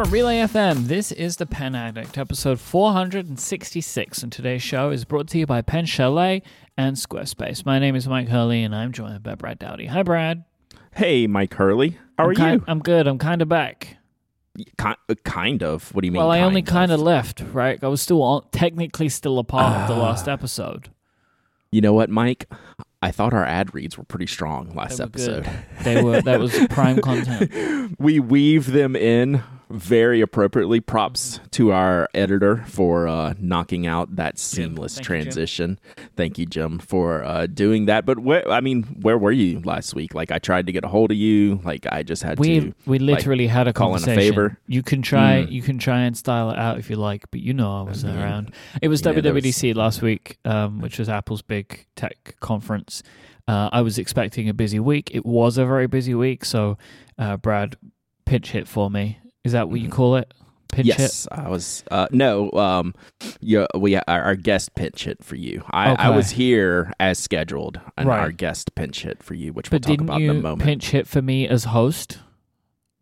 [0.00, 5.28] From Relay FM, this is The Pen Addict, episode 466, and today's show is brought
[5.28, 6.42] to you by Pen Chalet
[6.78, 7.66] and Squarespace.
[7.66, 9.84] My name is Myke Hurley, and I'm joined by Brad Dowdy.
[9.88, 10.44] Hi, Brad.
[10.94, 11.98] Hey, Myke Hurley.
[12.16, 12.64] How I'm are kind, you?
[12.66, 13.06] I'm good.
[13.06, 13.98] I'm kind of back.
[14.78, 14.94] Uh,
[15.24, 15.94] kind of.
[15.94, 16.20] What do you mean?
[16.20, 17.78] well, I only kind of left, right?
[17.84, 20.06] I was still on, technically still a part of the Ah.
[20.06, 20.88] last episode.
[21.70, 22.44] You know what, Myke?
[23.02, 25.46] I thought our ad reads were pretty strong last They were good.
[25.46, 25.84] episode.
[25.84, 27.96] They were that was prime content.
[28.00, 30.80] we weave them in very appropriately.
[30.80, 35.78] Props to our editor for uh, knocking out that seamless Thank you, transition.
[36.16, 38.04] Thank you, Jim, for uh, doing that.
[38.04, 40.14] But where, I mean, where were you last week?
[40.14, 41.60] Like, I tried to get a hold of you.
[41.64, 42.74] Like, I just had We to.
[42.86, 44.58] we literally had a call in a favor.
[44.66, 45.52] You can try Mm.
[45.52, 48.04] you can try and style it out if you like, but you know I was
[48.04, 48.54] I mean, around.
[48.82, 53.02] It was yeah, there was- WWDC last week, um, which was Apple's big tech conference.
[53.46, 55.10] Uh, I was expecting a busy week.
[55.14, 56.76] It was a very busy week, so
[57.18, 57.76] uh, Brad
[58.26, 59.19] pinch hit for me.
[59.44, 59.92] Is that what you Mhm.
[59.92, 60.32] call it?
[60.68, 60.98] Pinch hit.
[61.00, 61.82] yes, I was.
[61.90, 62.94] Uh, no, um,
[63.40, 65.64] yeah, we our, our guest pinch hit for you.
[65.72, 68.20] I, I was here as scheduled, and Right.
[68.20, 70.62] our guest pinch hit for you, which But we'll talk about in a moment.
[70.62, 72.18] pinch hit for me as host?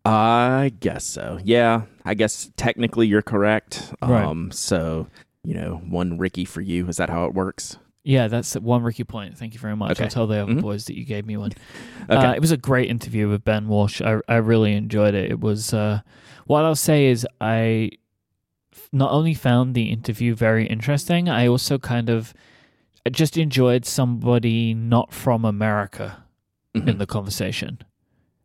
[0.05, 1.39] I guess so.
[1.45, 3.93] Yeah, I guess technically you're correct.
[4.01, 4.25] Right.
[4.25, 5.09] Um, so
[5.45, 6.89] you know, one Ricky for you.
[6.89, 7.77] Is that how it works?
[8.09, 9.37] Yeah, that's one Ricky point.
[9.37, 9.91] Thank you very much.
[9.93, 10.05] Okay.
[10.05, 10.63] I'll tell the other Mhm.
[10.63, 11.53] boys that you gave me one.
[12.11, 12.27] Okay.
[12.27, 14.01] Uh, it was a great interview with Ben Walsh.
[14.01, 15.31] I I really enjoyed it.
[15.31, 16.01] It was uh,
[16.47, 17.91] what I'll say is I
[18.93, 22.33] not only found the interview very interesting, I also kind of
[23.13, 26.25] just enjoyed somebody not from America
[26.75, 26.99] in Mhm.
[26.99, 27.79] the conversation.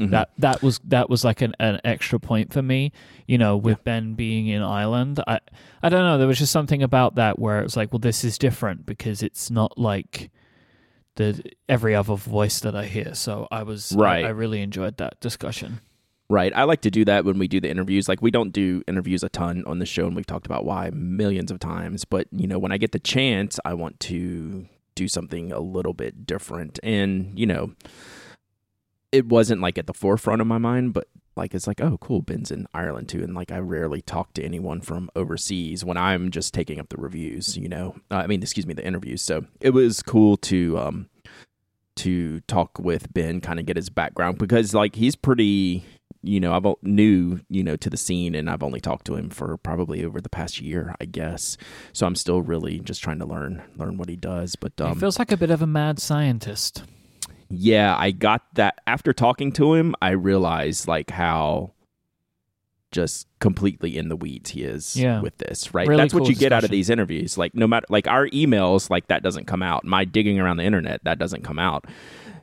[0.07, 0.11] Mhm.
[0.11, 2.91] That that was that was like an, an extra point for me.
[3.27, 5.39] You know, with Ben being in Ireland, I
[5.81, 6.17] I don't know.
[6.17, 9.23] There was just something about that where it was like, well, this is different because
[9.23, 10.29] it's not like
[11.15, 13.13] the every other voice that I hear.
[13.13, 14.25] So I was I- Right.
[14.25, 15.79] I, really enjoyed that discussion.
[16.29, 16.51] Right.
[16.55, 18.09] I like to do that when we do the interviews.
[18.09, 20.89] Like we don't do interviews a ton on the show and we've talked about why
[20.91, 24.65] millions of times, but you know, when I get the chance, I want to
[24.95, 26.79] do something a little bit different.
[26.81, 27.73] And, you know,
[29.13, 32.21] it wasn't like at the forefront of my mind, but like it's like, oh, cool,
[32.21, 36.31] Ben's in Ireland too, and like I rarely talk to anyone from overseas when I'm
[36.31, 37.95] just taking up the reviews, you know.
[38.11, 39.21] Uh, I mean, excuse me, the interviews.
[39.21, 41.09] So it was cool to um
[41.97, 45.85] to talk with Ben, kind of get his background because like he's pretty,
[46.23, 49.29] you know, I've new, you know, to the scene, and I've only talked to him
[49.29, 51.55] for probably over the past year, I guess.
[51.93, 54.55] So I'm still really just trying to learn learn what he does.
[54.55, 56.83] But he um, feels like a bit of a mad scientist.
[57.55, 59.95] Yeah, I got that after talking to him.
[60.01, 61.73] I realized like how
[62.91, 65.19] just completely in the weeds he is Yeah.
[65.21, 65.87] with this, right?
[65.87, 67.37] Really That's what cool you get out of these interviews.
[67.37, 69.83] Like no matter like our emails, like that doesn't come out.
[69.83, 71.85] My digging around the internet, that doesn't come out.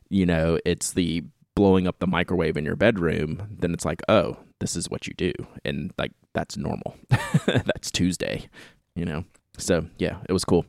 [0.09, 1.23] You know, it's the
[1.55, 5.15] blowing up the microwave in your bedroom, then it's like, oh, this is what you
[5.17, 5.33] do.
[5.65, 6.97] And like that's normal.
[7.47, 8.49] that's Tuesday,
[8.97, 9.25] you know.
[9.57, 10.67] So yeah, it was cool.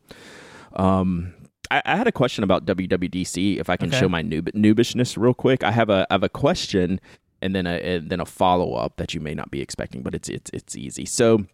[0.74, 1.34] Um
[1.72, 3.60] I, I had a question about WWDC.
[3.60, 4.00] If I can Okay.
[4.00, 7.00] show my noob- noobishness real quick, I have a I have a question
[7.42, 10.14] and then a and then a follow up that you may not be expecting, but
[10.14, 11.06] it's it's it's easy.
[11.06, 11.46] So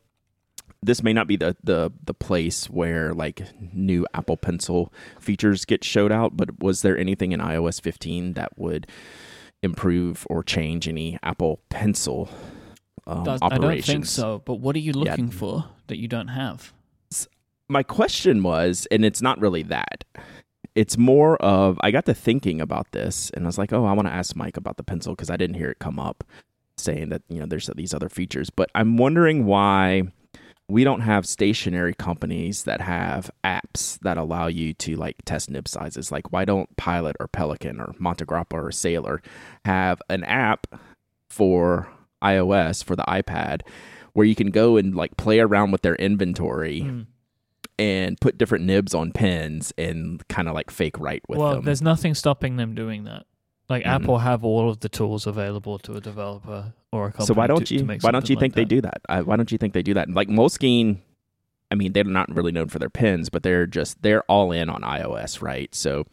[0.84, 3.42] this may not be the the the place where like
[3.74, 8.58] new Apple Pencil features get showed out, but was there anything in iOS 15 that
[8.58, 8.88] would
[9.64, 12.30] improve or change any Apple Pencil
[13.08, 13.86] um, Does- I operations?
[13.88, 14.42] don't think so.
[14.46, 15.12] But what are you Yeah.
[15.12, 16.74] looking for that you don't have?
[17.70, 20.04] My question was, and it's not really that.
[20.76, 23.94] It's more of I got to thinking about this, and I was like, oh, I
[23.94, 26.24] want to ask Myke about the pencil because I didn't hear it come up
[26.78, 28.50] saying that you know there's these other features.
[28.50, 30.04] But I'm wondering why
[30.70, 35.68] we don't have stationery companies that have apps that allow you to like test nib
[35.68, 36.12] sizes.
[36.12, 39.22] Like, why don't Pilot or Pelikan or Montegrappa or Sailor
[39.66, 40.68] have an app
[41.30, 41.90] for
[42.24, 43.62] iOS for the iPad
[44.14, 47.02] where you can go and like play around with their inventory Hmm.
[47.80, 51.58] And put different nibs on pens and kind of like fake write with well, them.
[51.58, 53.26] Well, there's nothing stopping them doing that.
[53.70, 53.88] Like Mhm.
[53.88, 57.25] Apple have all of the tools available to a developer or a company.
[57.28, 58.69] So why don't to, you To why don't you like think they that.
[58.69, 59.01] do that?
[59.10, 60.10] I, why don't you think they do that?
[60.10, 60.98] Like Moleskine,
[61.69, 64.69] I mean, they're not really known for their pens, but they're just they're all in
[64.69, 65.74] on iOS, right?
[65.75, 66.06] So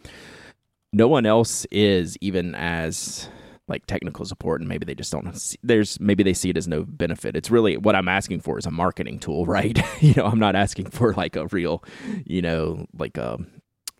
[0.92, 3.28] no one else is even as
[3.68, 5.36] like technical support, and maybe they just don't.
[5.38, 7.36] See, there's maybe they see it as no benefit.
[7.36, 9.78] It's really what I'm asking for is a marketing tool, right?
[10.02, 11.82] you know, I'm not asking for like a real,
[12.24, 13.38] you know, like a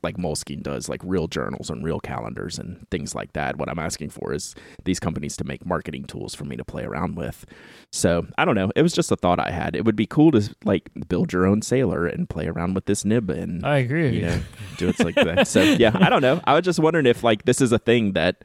[0.05, 3.57] like Moleskine does, like real journals and real calendars and things like that.
[3.57, 6.85] What I'm asking for is these companies to make marketing tools for me to play
[6.85, 7.47] around with.
[7.91, 8.71] So I don't know.
[8.77, 9.75] It was just a thought I had.
[9.75, 13.05] It would be cool to like build your own sailor and play around with this
[13.05, 14.17] nib and I agree.
[14.17, 14.27] you.
[14.27, 14.43] know
[14.77, 15.49] do it like that.
[15.49, 16.41] So yeah, I don't know.
[16.45, 18.43] I was just wondering if like this is a thing that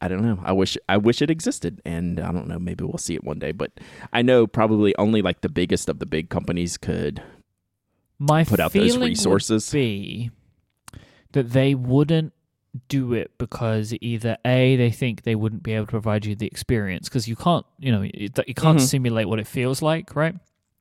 [0.00, 0.38] I don't know.
[0.44, 2.58] I wish I wish it existed, and I don't know.
[2.58, 3.52] Maybe we'll see it one day.
[3.52, 3.72] But
[4.12, 7.22] I know probably only like the biggest of the big companies could
[8.18, 9.70] My put out those resources.
[9.72, 10.30] be
[11.32, 12.32] that they wouldn't
[12.88, 16.46] do it because either a they think they wouldn't be able to provide you the
[16.46, 18.80] experience because you can't you know you, can't Mhm.
[18.82, 20.34] simulate what it feels like right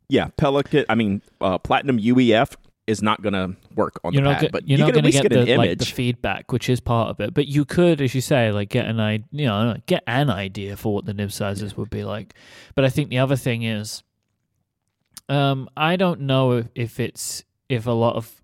[0.10, 0.86] Yeah, Pelikan.
[0.90, 2.56] I mean, uh, Platinum UEF
[2.88, 4.94] is not going to work on you're the not pad, go- but you're you not
[4.94, 7.66] going to get get, the like the feedback which is part of it but you
[7.66, 11.06] could as you say like get an idea you know get an idea for what
[11.06, 12.34] the nib sizes would be like
[12.76, 14.04] but i think the other thing is
[15.30, 18.42] um i don't know if, if it's if a lot of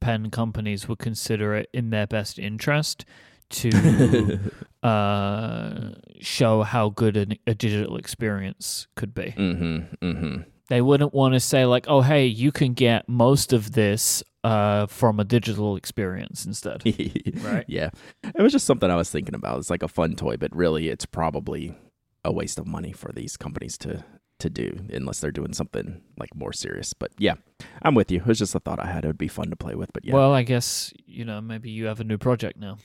[0.00, 3.04] pen companies would consider it in their best interest
[3.50, 4.38] to
[4.82, 5.90] uh
[6.20, 10.04] show how good an, a digital experience could be mm-hmm.
[10.04, 10.42] Mm-hmm.
[10.70, 14.86] They wouldn't want to say like oh hey you can get most of this uh
[14.86, 16.82] from a digital experience instead
[17.42, 17.64] Right.
[17.68, 17.90] Yeah.
[18.22, 19.58] It was just something I was thinking about.
[19.58, 21.76] It's like a fun toy, but really it's probably
[22.24, 24.04] a waste of money for these companies to
[24.38, 26.94] to do unless they're doing something like more serious.
[26.94, 27.34] But yeah,
[27.82, 28.20] I'm with you.
[28.20, 29.04] It was just a thought I had.
[29.04, 30.14] It would be fun to play with, but yeah.
[30.14, 32.78] well i guess you know maybe you have a new project now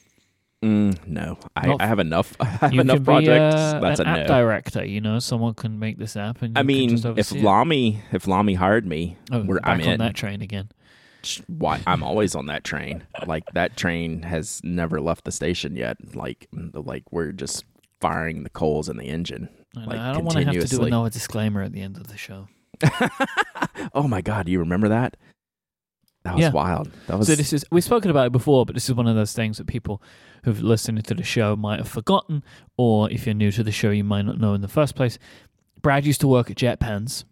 [0.66, 1.38] Mm, no.
[1.56, 3.56] I, Not- I have enough I have enough projects.
[3.56, 4.28] be uh, That's an a app no.
[4.28, 7.98] director you know someone can make this app and you I mean, just if Lamy,
[7.98, 8.16] it.
[8.16, 10.00] If Lamy hired me, oh, we're- back I'm on in.
[10.00, 10.70] that train again
[11.48, 13.06] why I'm always on that train.
[13.26, 15.98] Like that train has never left the station yet.
[16.16, 17.66] Like like we're just
[18.00, 19.50] firing the coals in the engine.
[19.76, 22.08] I, Like, I don't want to have to do another disclaimer at the end of
[22.08, 22.48] the show
[23.94, 25.18] oh my god, you remember that?
[26.25, 26.50] That was Yeah.
[26.51, 26.92] wild.
[27.07, 29.16] That was So this is we've spoken about it before, but this is one of
[29.16, 30.01] those things that people
[30.44, 32.44] who've listened to the show might have forgotten,
[32.77, 35.18] or if you're new to the show, you might not know in the first place.
[35.81, 37.24] Brad used to work at JetPens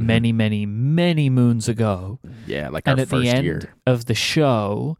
[0.00, 0.06] Mhm.
[0.06, 3.74] many, many, many moons ago, yeah, like and our at first the end year.
[3.86, 4.96] of the show,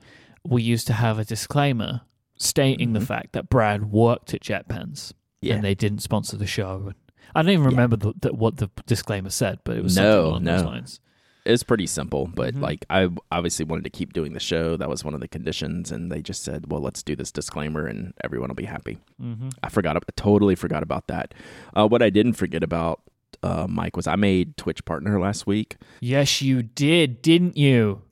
[0.46, 2.02] we used to have a disclaimer
[2.36, 3.06] stating the Mhm.
[3.06, 5.54] fact that Brad worked at JetPens Yeah.
[5.54, 6.92] and they didn't sponsor the show.
[7.34, 7.68] I don't even Yeah.
[7.70, 11.00] remember the, the, what the disclaimer said, but it was No, something along those lines.
[11.48, 12.60] It's pretty simple, but Mhm.
[12.60, 14.76] like I obviously wanted to keep doing the show.
[14.76, 17.86] That was one of the conditions, and they just said, "Well, let's do this disclaimer,
[17.86, 19.48] and everyone will be happy." Mm-hmm.
[19.62, 21.32] I forgot, I totally forgot about that.
[21.74, 23.00] Uh, what I didn't forget about
[23.42, 25.76] uh, Myke was I made Twitch partner last week.
[26.00, 28.02] Yes, you did, didn't you?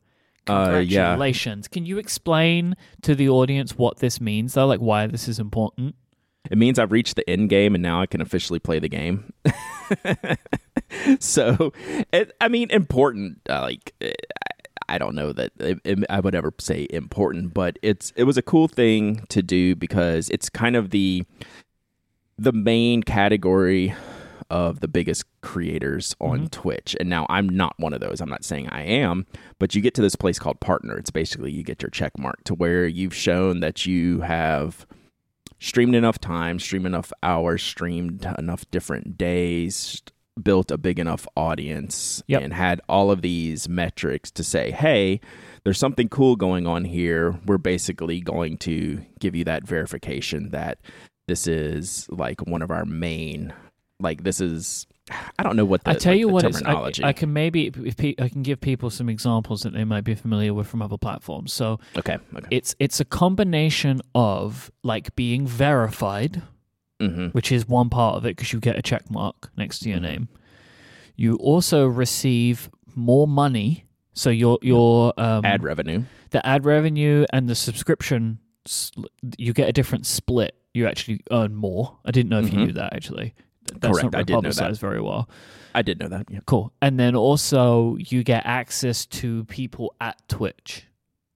[0.47, 1.09] Uh, yeah.
[1.09, 1.67] Congratulations.
[1.67, 4.65] Can you explain to the audience what this means, though?
[4.67, 5.95] Like why this is important?
[6.49, 9.33] It means I've reached the end game and now I can officially play the game.
[11.19, 11.73] so,
[12.13, 13.41] it, I mean, important.
[13.49, 14.53] Uh, like, eh, I-
[14.89, 18.37] I don't know that it, it- I would ever say important, but it's it was
[18.37, 21.25] a cool thing to do because it's kind of the
[22.37, 23.93] the main category
[24.49, 26.51] of the biggest creators on Mhm.
[26.51, 26.95] Twitch.
[27.01, 28.21] And now I'm not one of those.
[28.21, 29.25] I'm not saying I am,
[29.59, 30.97] but you get to this place called partner.
[30.97, 34.87] It's basically you get your check mark to where you've shown that you have
[35.59, 40.01] streamed enough time, streamed enough hours, streamed enough different days,
[40.43, 42.41] built a big enough audience, Yep.
[42.43, 45.19] and had all of these metrics to say, hey,
[45.63, 47.35] there's something cool going on here.
[47.45, 50.79] We're basically going to give you that verification that
[51.27, 53.53] this is like one of our main,
[53.99, 54.87] like this is.
[55.39, 57.03] I don't know what the, I tell like, you what, it's, I, terminology.
[57.03, 60.15] I can maybe if pe- I can give people some examples that they might be
[60.15, 61.53] familiar with from other platforms.
[61.53, 62.47] So okay, okay.
[62.51, 66.41] it's it's a combination of like being verified,
[66.99, 69.89] hmm which is one part of it because you get a check mark next to
[69.89, 70.01] your Mhm.
[70.03, 70.27] name.
[71.15, 76.03] You also receive more money, so your your um, Ad revenue.
[76.31, 78.39] the ad revenue and the subscription
[79.37, 82.65] you get a different split you actually earn more i didn't know if you Mhm.
[82.65, 83.33] knew that actually
[83.79, 84.43] that's Correct, not I did know that.
[84.43, 85.29] publicized very well
[85.73, 86.25] I did know that.
[86.29, 86.39] Yeah.
[86.47, 90.85] cool and then also you get access to people at twitch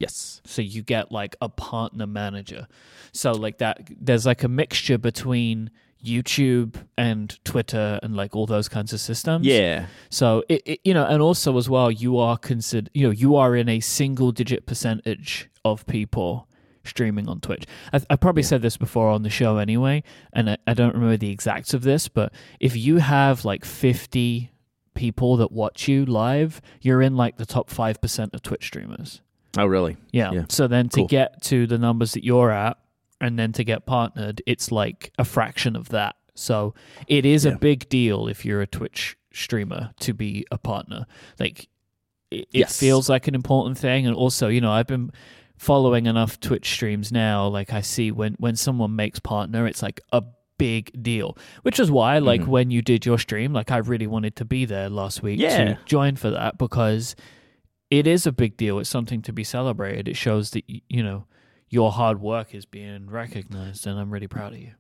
[0.01, 0.41] Yes.
[0.45, 2.67] so you get like a partner manager
[3.13, 5.69] so like that there's like a mixture between
[6.03, 9.85] youtube and twitter and like all those kinds of systems Yeah.
[10.09, 13.35] so it, it you know, and also as well, you are considered you know you
[13.35, 16.47] are in a single digit percentage of people
[16.83, 17.65] streaming on Twitch.
[17.93, 20.01] I, I probably said this before on the show anyway,
[20.33, 24.49] and I, I don't remember the exacts of this, but if you have like fifty
[24.95, 29.21] people that watch you live, you're in like the top five percent of Twitch streamers.
[29.57, 29.97] Oh, really?
[30.11, 30.31] Yeah.
[30.31, 30.45] Yeah.
[30.49, 31.07] So then to Cool.
[31.07, 32.77] get to the numbers that you're at
[33.19, 36.15] and then to get partnered, it's like a fraction of that.
[36.35, 36.73] So
[37.07, 41.05] it is a big deal if you're a Twitch streamer to be a partner.
[41.39, 41.67] Like
[42.31, 45.11] it, it feels like an important thing and also, you know, I've been
[45.57, 49.99] following enough Twitch streams now like I see when when someone makes partner, it's like
[50.11, 50.23] a
[50.57, 51.37] big deal.
[51.63, 52.47] Which is why like Mhm.
[52.47, 55.65] when you did your stream, like I really wanted to be there last week Yeah.
[55.65, 57.15] to join for that because
[57.91, 58.79] it is a big deal.
[58.79, 60.07] It's something to be celebrated.
[60.07, 61.25] It shows that you know
[61.69, 64.71] your hard work is being recognized, and I'm really proud of you.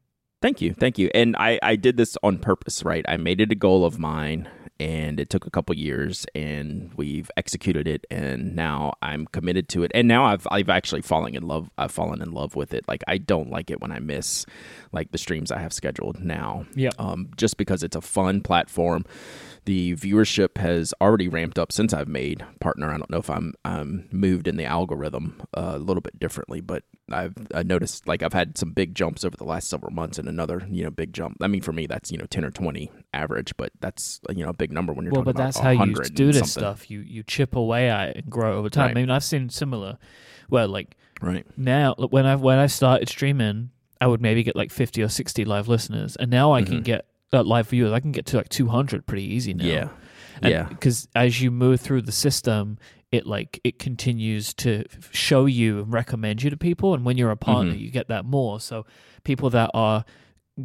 [0.41, 1.11] Thank you, thank you.
[1.13, 3.05] And I I did this on purpose, right?
[3.07, 4.49] I made it a goal of mine
[4.79, 9.83] and it took a couple years and we've executed it and now I'm committed to
[9.83, 12.87] it and now I've I've actually fallen in love I've fallen in love with it
[12.87, 14.43] like I don't like it when I miss
[14.91, 16.89] like the streams I have scheduled now Yeah.
[16.97, 19.05] um, just because it's a fun platform
[19.65, 23.53] the viewership has already ramped up since I've made partner I don't know if I'm
[23.63, 28.23] um, moved in the algorithm uh, a little bit differently but I've I noticed like
[28.23, 31.13] I've had some big jumps over the last several months and another you know big
[31.13, 34.43] jump I mean for me that's you know 10 or 20 average but that's you
[34.43, 36.89] know a big number when you're well, talking but that's how you do this stuff.
[36.89, 38.87] You you chip away at it and grow over time.
[38.87, 38.91] Right.
[38.91, 39.97] I mean, I've seen similar.
[40.49, 44.71] Well, like right now when I when I started streaming, I would maybe get like
[44.71, 46.83] fifty or sixty live listeners, and now I can Mhm.
[46.83, 47.91] get uh, live viewers.
[47.91, 49.65] I can get to like two hundred pretty easy now.
[49.65, 49.89] yeah
[50.43, 52.77] yeah because as you move through the system,
[53.11, 57.31] it like it continues to show you and recommend you to people, and when you're
[57.31, 57.79] a partner, Mhm.
[57.79, 58.59] you get that more.
[58.59, 58.85] So
[59.23, 60.03] people that are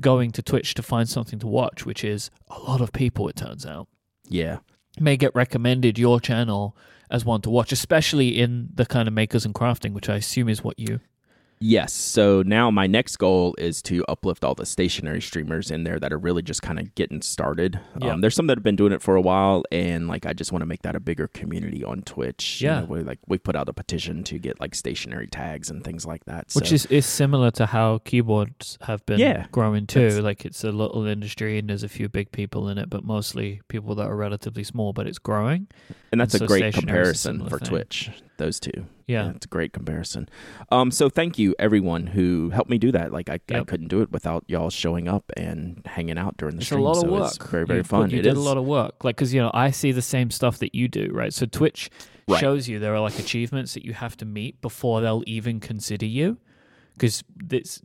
[0.00, 3.36] going to Twitch to find something to watch, which is a lot of people, it
[3.36, 3.88] turns out
[4.28, 4.58] yeah
[4.98, 6.74] may get recommended your channel
[7.10, 10.48] as one to watch, especially in the kind of makers and crafting, which I assume
[10.48, 11.00] is what you.
[11.58, 11.92] Yes.
[11.94, 16.12] So now my next goal is to uplift all the stationery streamers in there that
[16.12, 17.80] are really just kind of getting started.
[18.00, 18.12] Yeah.
[18.12, 20.52] Um, there's some that have been doing it for a while, and like I just
[20.52, 22.60] want to make that a bigger community on Twitch.
[22.60, 22.80] You Yeah.
[22.80, 26.04] know, we like we put out a petition to get like stationery tags and things
[26.04, 26.50] like that.
[26.52, 30.20] Which So- is, is similar to how keyboards have been Yeah, growing too.
[30.20, 33.62] Like it's a little industry and there's a few big people in it, but mostly
[33.68, 35.68] people that are relatively small, but it's growing.
[36.12, 37.68] and that's and a so great a comparison for thing.
[37.68, 38.10] Twitch.
[38.38, 38.86] Those two.
[39.06, 39.30] Yeah.
[39.30, 40.28] it's a great comparison.
[40.70, 43.12] Um, so thank you everyone who helped me do that.
[43.12, 46.60] Like I, I couldn't do it without y'all showing up and hanging out during the
[46.60, 46.82] It's a stream.
[46.84, 47.26] lot of so work.
[47.34, 48.10] It's very very you put- fun.
[48.10, 48.38] you It did is.
[48.38, 50.88] a lot of work, like because you know I see the same stuff that you
[50.88, 51.32] do, right?
[51.32, 51.88] So Twitch
[52.28, 52.40] Right.
[52.40, 56.06] shows you there are like achievements that you have to meet before they'll even consider
[56.06, 56.38] you.
[56.98, 57.22] Because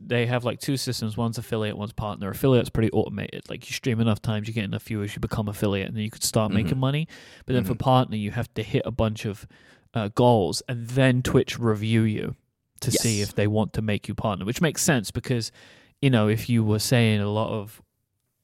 [0.00, 2.30] they have like two systems: one's affiliate, one's partner.
[2.30, 3.42] Affiliate's pretty automated.
[3.50, 6.10] Like you stream enough times, you get enough viewers, you become affiliate, and then you
[6.10, 6.54] could start Mhm.
[6.54, 7.06] making money.
[7.46, 7.78] But then for Mhm.
[7.80, 9.46] partner, you have to hit a bunch of
[9.94, 12.34] uh, goals, and then Twitch review you
[12.80, 15.52] to see if they want to make you partner, which makes sense because
[16.00, 17.80] you know if you were saying a lot of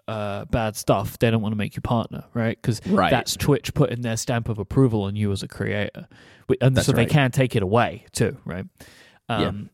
[0.06, 2.56] uh, bad stuff, they don't want to make you partner, right?
[2.60, 3.10] Because Right.
[3.10, 6.08] that's Twitch putting their stamp of approval on you as a creator,
[6.62, 8.64] and That's so they can't take it away too, right?
[9.28, 9.36] Yeah.
[9.48, 9.70] Um,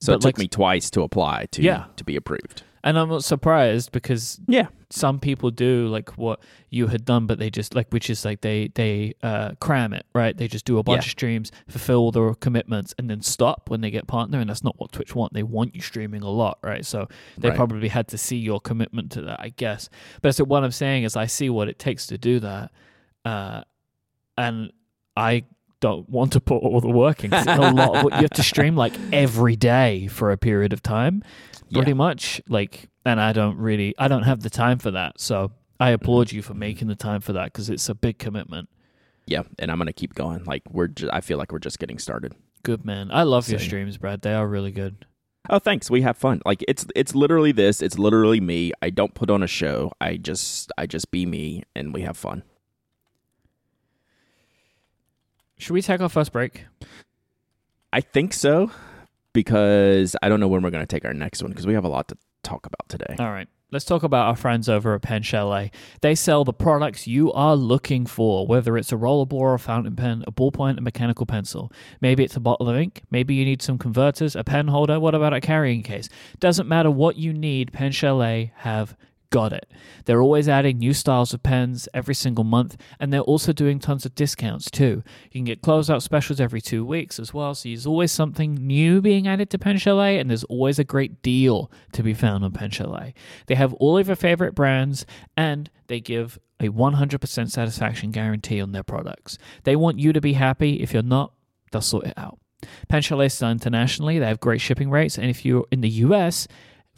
[0.00, 1.86] So it took like- me twice to apply to Yeah.
[1.96, 2.62] to be approved.
[2.84, 4.68] And I'm not surprised because Yeah.
[4.92, 8.40] Some people do like what you had done, but they just like which is like
[8.40, 10.36] they they uh, cram it, right?
[10.36, 11.06] They just do a bunch Yeah.
[11.06, 14.40] of streams, fulfill all their commitments, and then stop when they get partner.
[14.40, 15.32] And that's not what Twitch want.
[15.32, 16.84] They want you streaming a lot, right?
[16.84, 17.56] So they Right.
[17.56, 19.88] probably had to see your commitment to that, I guess.
[20.22, 22.72] But so what I'm saying is, I see what it takes to do that,
[23.24, 23.62] uh,
[24.36, 24.72] and
[25.16, 25.44] I
[25.80, 27.32] don't want to put all the work in.
[27.32, 27.96] it's a lot.
[27.96, 31.22] Of, you have to stream like every day for a period of time,
[31.72, 31.94] pretty Yeah.
[31.94, 32.40] much.
[32.48, 35.20] Like, and I don't really, I don't have the time for that.
[35.20, 35.94] So I mm-hmm.
[35.94, 38.68] applaud you for making the time for that because it's a big commitment.
[39.26, 40.44] Yeah, and I'm gonna keep going.
[40.44, 42.34] Like we're, ju- I feel like we're just getting started.
[42.62, 43.10] Good man.
[43.10, 44.22] I love your streams, Brad.
[44.22, 45.06] They are really good.
[45.48, 45.90] Oh, thanks.
[45.90, 46.42] We have fun.
[46.44, 47.80] Like it's it's literally this.
[47.80, 48.72] It's literally me.
[48.82, 49.92] I don't put on a show.
[50.00, 52.42] I just I just be me, and we have fun.
[55.60, 56.64] Should we take our first break?
[57.92, 58.70] I think so
[59.34, 61.88] because I don't know when we're gonna take our next one because we have a
[61.88, 63.16] lot to talk about today.
[63.18, 63.46] All right.
[63.72, 65.70] Let's talk about our friends over at Pen Chalet.
[66.00, 69.94] They sell the products you are looking for, whether it's a rollerball or a fountain
[69.94, 71.70] pen, a ballpoint, a mechanical pencil.
[72.00, 73.02] Maybe it's a bottle of ink.
[73.12, 74.98] Maybe you need some converters, a pen holder.
[74.98, 76.08] What about a carrying case?
[76.40, 78.96] Doesn't matter what you need, Pen Chalet have
[79.30, 79.70] got it.
[80.04, 84.04] They're always adding new styles of pens every single month, and they're also doing tons
[84.04, 85.02] of discounts too.
[85.24, 89.00] You can get closeout specials every two weeks as well, so there's always something new
[89.00, 92.52] being added to Pen Chalet, and there's always a great deal to be found on
[92.52, 93.14] Pen Chalet.
[93.46, 95.06] They have all of your favorite brands,
[95.36, 99.38] and they give a 100% satisfaction guarantee on their products.
[99.64, 100.82] They want you to be happy.
[100.82, 101.32] If you're not,
[101.72, 102.38] they'll sort it out.
[102.88, 104.18] Pen Chalet is internationally.
[104.18, 106.46] They have great shipping rates, and if you're in the US,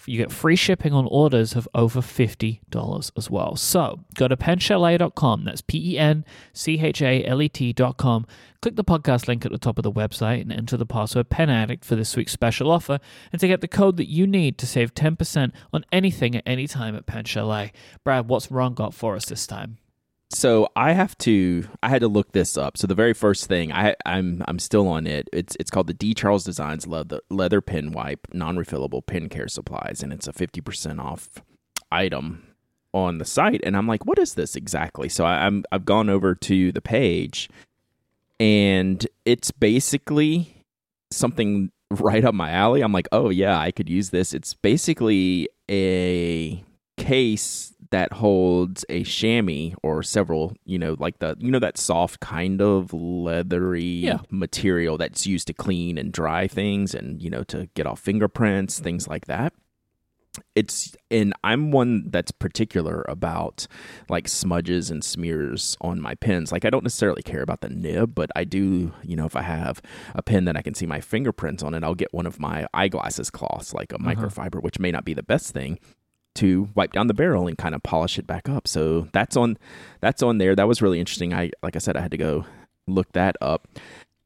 [0.08, 3.56] you get free shipping on orders of over $50 as well.
[3.56, 5.44] So go to penchalet.com.
[5.44, 8.26] That's P E N C H A L E T.com.
[8.60, 11.50] Click the podcast link at the top of the website and enter the password Pen
[11.50, 13.00] Addict for this week's special offer
[13.32, 16.68] and to get the code that you need to save 10% on anything at any
[16.68, 17.72] time at Pen Chalet.
[18.04, 19.78] Brad, what's Ron got for us this time?
[20.34, 22.78] So I have to I had to look this up.
[22.78, 25.28] So the very first thing I I'm I'm still on it.
[25.32, 30.02] It's it's called the D Charles Designs leather leather pen wipe non-refillable pen care supplies
[30.02, 31.42] and it's a 50% off
[31.90, 32.46] item
[32.94, 35.08] on the site and I'm like what is this exactly?
[35.10, 37.50] So I, I'm I've gone over to the page
[38.40, 40.64] and it's basically
[41.10, 42.80] something right up my alley.
[42.80, 44.32] I'm like, oh yeah, I could use this.
[44.32, 46.64] It's basically a
[46.96, 52.20] case that holds a chamois or several, you know, like the you know that soft
[52.20, 54.18] kind of leathery Yeah.
[54.30, 58.80] material that's used to clean and dry things and you know to get off fingerprints,
[58.80, 59.52] things like that.
[60.54, 63.66] It's and I'm one that's particular about
[64.08, 66.50] like smudges and smears on my pens.
[66.50, 69.42] Like I don't necessarily care about the nib, but I do, you know, if I
[69.42, 69.82] have
[70.14, 72.66] a pen that I can see my fingerprints on it, I'll get one of my
[72.72, 74.14] eyeglasses cloths, like a uh-huh.
[74.14, 75.78] microfiber, which may not be the best thing
[76.36, 78.66] to wipe down the barrel and kind of polish it back up.
[78.66, 79.58] So that's on
[80.00, 80.54] that's on there.
[80.54, 81.34] That was really interesting.
[81.34, 82.46] I like I said I had to go
[82.86, 83.68] look that up.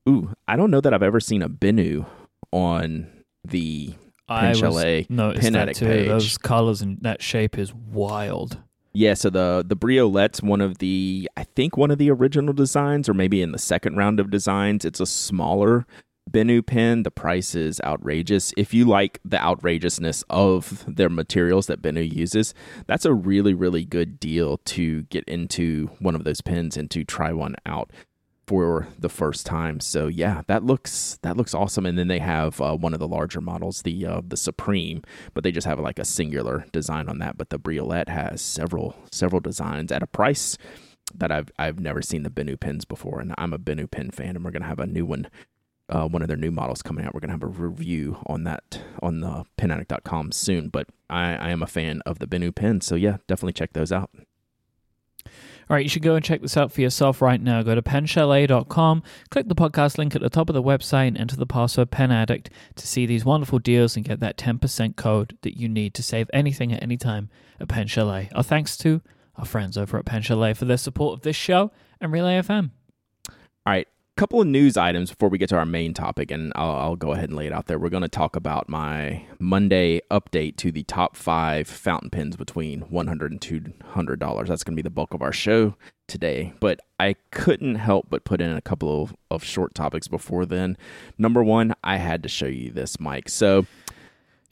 [0.09, 2.07] Ooh, I don't know that I've ever seen a Benu
[2.53, 3.09] on
[3.45, 3.95] the
[4.29, 5.87] I was Chalet noticed that too.
[5.87, 6.09] page.
[6.09, 8.59] Those colors and that shape is wild.
[8.93, 13.09] Yeah, so the the Briolette's one of the I think one of the original designs,
[13.09, 14.85] or maybe in the second round of designs.
[14.85, 15.87] It's a smaller
[16.31, 17.03] Benu pen.
[17.03, 18.53] The price is outrageous.
[18.57, 22.55] If you like the outrageousness of their materials that Benu uses,
[22.87, 27.05] that's a really really good deal to get into one of those pens and to
[27.05, 27.91] try one out
[28.47, 29.81] for the first time.
[29.81, 31.87] So yeah, that looks that looks awesome.
[31.87, 35.03] And then they have uh, one of the larger models, the uh, the Supreme,
[35.35, 37.37] but they just have like a singular design on that.
[37.37, 40.57] But the Briolette has several several designs at a price
[41.15, 44.37] that I've I've never seen the Benu pens before, and I'm a Benu pen fan,
[44.37, 45.29] and we're gonna have a new one.
[45.89, 47.15] Uh, one of their new models coming out.
[47.15, 50.69] We're gonna have a review on that on the penaddict.com soon.
[50.69, 53.93] But I, I am a fan of the Benu pen, so yeah, definitely check those
[53.93, 54.11] out.
[55.69, 57.61] All right, you should go and check this out for yourself right now.
[57.63, 61.35] Go to penchalet.com, click the podcast link at the top of the website, and enter
[61.35, 65.69] the password penaddict to see these wonderful deals and get that 10% code that you
[65.69, 68.31] need to save anything at any time at Pen Chalet.
[68.33, 69.03] Our thanks to
[69.35, 72.71] our friends over at Pen Chalet for their support of this show and Relay FM.
[73.29, 73.35] All
[73.67, 76.97] right, couple of news items before we get to our main topic, and I'll, I'll
[76.97, 77.79] go ahead and lay it out there.
[77.79, 82.83] We're going to talk about my Monday update to the top five fountain pens between
[82.85, 84.47] $100 and $200.
[84.47, 85.77] That's going to be the bulk of our show
[86.09, 86.55] today.
[86.61, 90.79] But I couldn't help but put in a couple of, of short topics before then.
[91.19, 93.29] Number one, I had to show you this, Myke.
[93.29, 93.67] So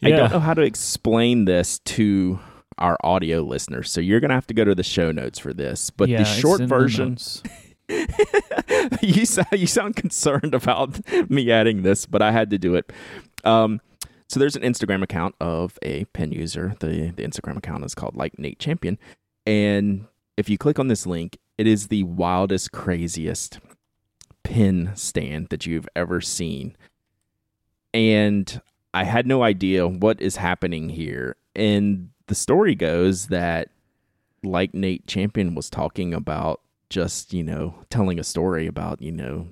[0.03, 2.39] I don't know how to explain this to
[2.77, 3.91] our audio listeners.
[3.91, 5.91] So you're going to have to go to the show notes for this.
[5.91, 7.43] But Yeah, the short the version notes.
[9.03, 12.93] you sound you sound concerned about me adding this, but I had to do it.
[13.45, 13.81] Um,
[14.29, 16.75] so there's an Instagram account of a pen user.
[16.81, 18.99] The the Instagram account is called like Nate Champion,
[19.47, 23.61] and if you click on this link, it is the wildest, craziest
[24.43, 26.77] pin stand that you've ever seen.
[27.93, 28.61] And
[28.93, 31.37] I had no idea what is happening here.
[31.55, 33.71] And the story goes that
[34.43, 36.61] like Nate Champion was talking about
[36.95, 39.49] just, you know, telling a story about, you know,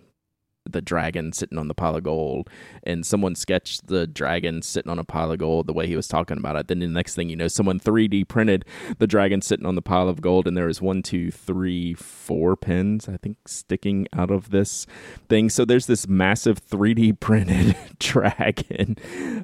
[0.71, 2.49] the dragon sitting on the pile of gold
[2.85, 6.07] and someone sketched the dragon sitting on a pile of gold the way he was
[6.07, 6.69] talking about it.
[6.69, 8.65] Then the next thing you know, someone 3D printed
[8.99, 12.55] the dragon sitting on the pile of gold and there was one, two, three, four
[12.55, 14.87] pins, I think, sticking out of this
[15.29, 15.51] thing.
[15.51, 18.97] So there's this massive 3D printed dragon.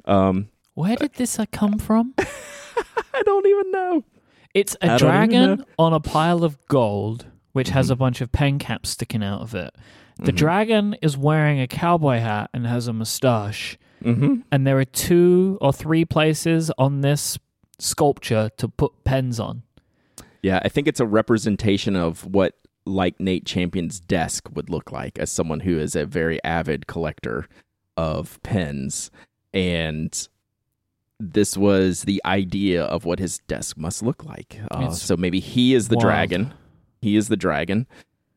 [0.05, 2.13] Um, Where did this uh, come from?
[2.17, 4.05] I don't even know.
[4.53, 7.91] It's I a dragon on a pile of gold, which has Mhm.
[7.91, 9.73] a bunch of pen caps sticking out of it.
[10.17, 10.37] The Mhm.
[10.37, 13.77] dragon is wearing a cowboy hat and has a mustache.
[14.03, 14.41] Mm-hmm.
[14.51, 17.37] And there are two or three places on this
[17.79, 19.63] sculpture to put pens on.
[20.41, 22.53] Yeah, I think it's a representation of what
[22.85, 27.47] like Nate Champion's desk would look like as someone who is a very avid collector
[27.97, 29.11] of pens
[29.53, 30.27] and
[31.19, 34.59] this was the idea of what his desk must look like.
[34.71, 36.03] Uh, so maybe he is the wild.
[36.05, 36.53] dragon.
[37.01, 37.87] He is the dragon.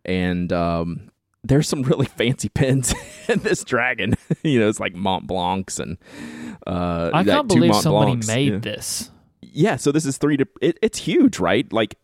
[0.04, 1.10] And um
[1.44, 2.94] there's some really fancy pins
[3.28, 4.14] in this dragon.
[4.42, 5.98] you know, it's like Montblancs and
[6.66, 8.58] uh I can't believe Mont somebody Blancs, made yeah.
[8.58, 9.10] this.
[9.40, 11.70] yeah so this is three to it, it's huge right?
[11.72, 11.96] Like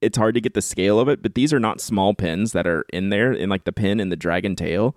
[0.00, 2.66] it's hard to get the scale of it but these are not small pins that
[2.66, 4.96] are in there in like the pin and the dragon tail.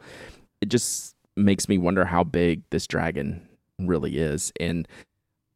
[0.61, 3.47] It just makes me wonder how big this dragon
[3.79, 4.51] really is.
[4.59, 4.87] And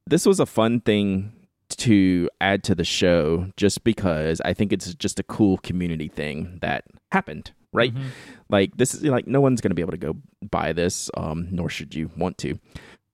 [0.07, 1.33] this was a fun thing
[1.75, 6.57] to add to the show just because i think it's just a cool community thing
[6.61, 8.03] that happened right Mhm.
[8.49, 10.15] like this is like no one's going to be able to go
[10.49, 12.57] buy this um nor should you want to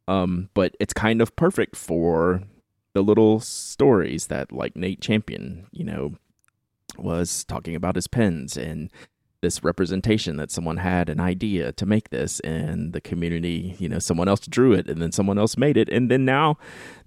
[0.08, 2.43] um but it's kind of perfect for
[2.93, 6.15] the little stories that like Nate Champion you know
[6.97, 8.91] was talking about his pens and
[9.41, 13.99] this representation that someone had an idea to make this and the community you know
[13.99, 16.58] someone else drew it and then someone else made it and then now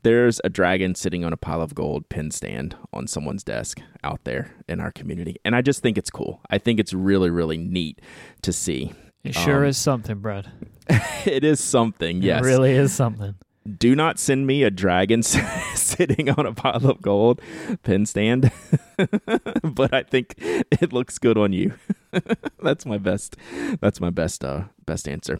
[0.03, 4.21] there's a dragon sitting on a pile of gold pen stand on someone's desk out
[4.25, 7.57] there in our community and i just think it's cool i think it's really really
[7.57, 8.01] neat
[8.43, 8.93] to see
[9.23, 10.51] It sure Um, is something, Brad.
[11.25, 12.21] it is something.
[12.21, 12.43] Yes.
[12.43, 13.37] It really is something.
[13.79, 15.23] Do not send me a dragon
[15.75, 17.41] sitting on a pile of gold
[17.83, 18.53] pen stand,
[19.63, 21.73] but I think it looks good on you.
[22.63, 23.37] that's my best.
[23.81, 24.45] That's my best.
[24.45, 25.39] Uh, best answer.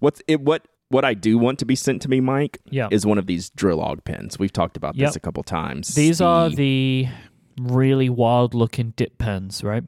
[0.00, 0.40] What's it?
[0.40, 2.88] What what I do want to be sent to me, Myke, Yeah.
[2.90, 4.38] is one of these DRILLOG pens.
[4.40, 5.08] We've talked about Yep.
[5.08, 5.94] this a couple times.
[5.94, 7.06] These are the
[7.60, 9.84] really wild looking dip pens, right?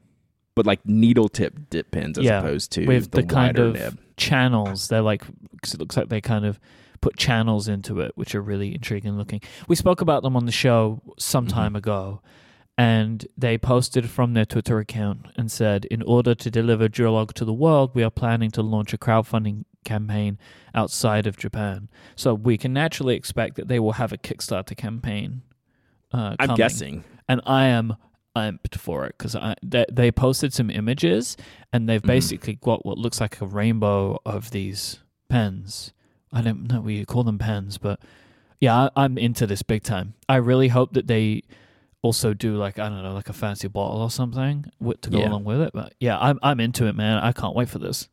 [0.55, 3.97] but like needle tip dip pens as Yeah, opposed to With the, kind of nib.
[4.17, 4.87] channels.
[4.87, 6.59] They're like, because it looks like they kind of
[7.01, 9.41] put channels into it, which are really intriguing looking.
[9.67, 11.55] We spoke about them on the show some Mm-hmm.
[11.55, 12.21] time ago,
[12.77, 17.45] and they posted from their Twitter account and said, in order to deliver DRILLOG to
[17.45, 20.39] the world, we are planning to launch a crowdfunding campaign
[20.73, 21.89] outside of Japan.
[22.15, 25.43] So we can naturally expect that they will have a Kickstarter campaign.
[26.11, 27.03] Uh, I'm guessing.
[27.29, 27.95] and I am
[28.35, 31.37] amped for it because they, they posted some images
[31.71, 32.07] and they've Mhm.
[32.07, 35.93] basically got what looks like a rainbow of these pens.
[36.31, 37.99] I don't know what you call them pens, but
[38.59, 40.15] yeah, I, I'm into this big time.
[40.27, 41.43] I really hope that they
[42.03, 45.17] also do like I don't know, like a fancy bottle or something with, to go
[45.19, 45.29] Yeah.
[45.29, 45.71] along with it.
[45.73, 47.17] But yeah, I'm I'm into it, man.
[47.17, 48.09] I can't wait for this.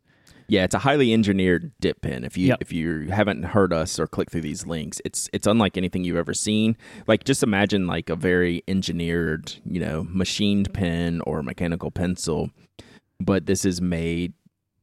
[0.48, 2.24] Yeah, it's a highly engineered dip pen.
[2.24, 2.59] If you Yep.
[2.61, 6.16] if you haven't heard us or clicked through these links, it's it's unlike anything you've
[6.16, 6.76] ever seen.
[7.07, 12.50] Like just imagine like a very engineered, you know, machined pen or mechanical pencil,
[13.20, 14.33] but this is made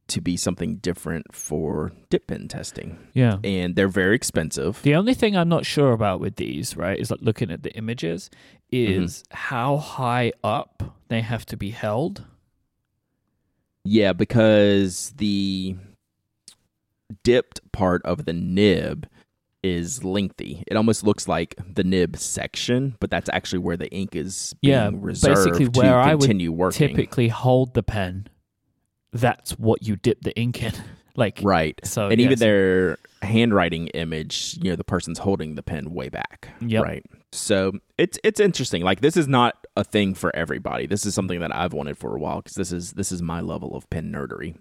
[0.06, 2.96] to be something different for dip pen testing.
[3.12, 3.36] Yeah.
[3.44, 4.80] And they're very expensive.
[4.82, 7.76] The only thing I'm not sure about with these, right, is like looking at the
[7.76, 8.30] images,
[8.72, 9.02] Mm-hmm.
[9.04, 12.24] is how high up they have to be held.
[13.84, 15.76] Yeah, because the
[17.22, 19.08] dipped part of the nib
[19.62, 20.62] is lengthy.
[20.66, 24.74] It almost looks like the nib section, but that's actually where the ink is being
[24.74, 26.88] Yeah, reserved basically to where I would working.
[26.88, 28.28] Typically, hold the pen.
[29.12, 30.72] That's what you dip the ink in.
[31.16, 31.80] like right.
[31.84, 36.48] So and even their handwriting image, you know, the person's holding the pen way back.
[36.60, 36.84] Yep.
[36.84, 37.06] Right.
[37.32, 38.82] So it's it's interesting.
[38.82, 40.86] Like this is not a thing for everybody.
[40.86, 43.40] This is something that I've wanted for a while because this is this is my
[43.40, 44.56] level of pen nerdery.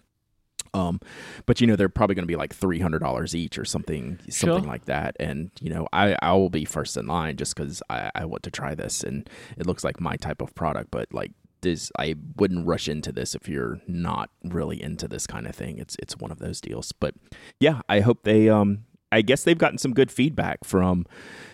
[0.73, 0.99] Um,
[1.45, 4.19] but you know they're probably going to be like three hundred dollars each or something
[4.29, 4.69] something Sure.
[4.69, 5.15] like that.
[5.19, 8.43] And you know I I will be first in line just because I I want
[8.43, 10.91] to try this and it looks like my type of product.
[10.91, 15.47] But like this, I wouldn't rush into this if you're not really into this kind
[15.47, 15.79] of thing.
[15.79, 16.91] It's it's one of those deals.
[16.91, 17.15] But
[17.59, 21.05] yeah, I hope they um I guess they've gotten some good feedback from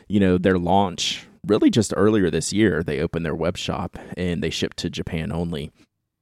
[0.08, 4.42] you know their launch really just earlier this year they opened their web shop and
[4.42, 5.72] they shipped to Japan only.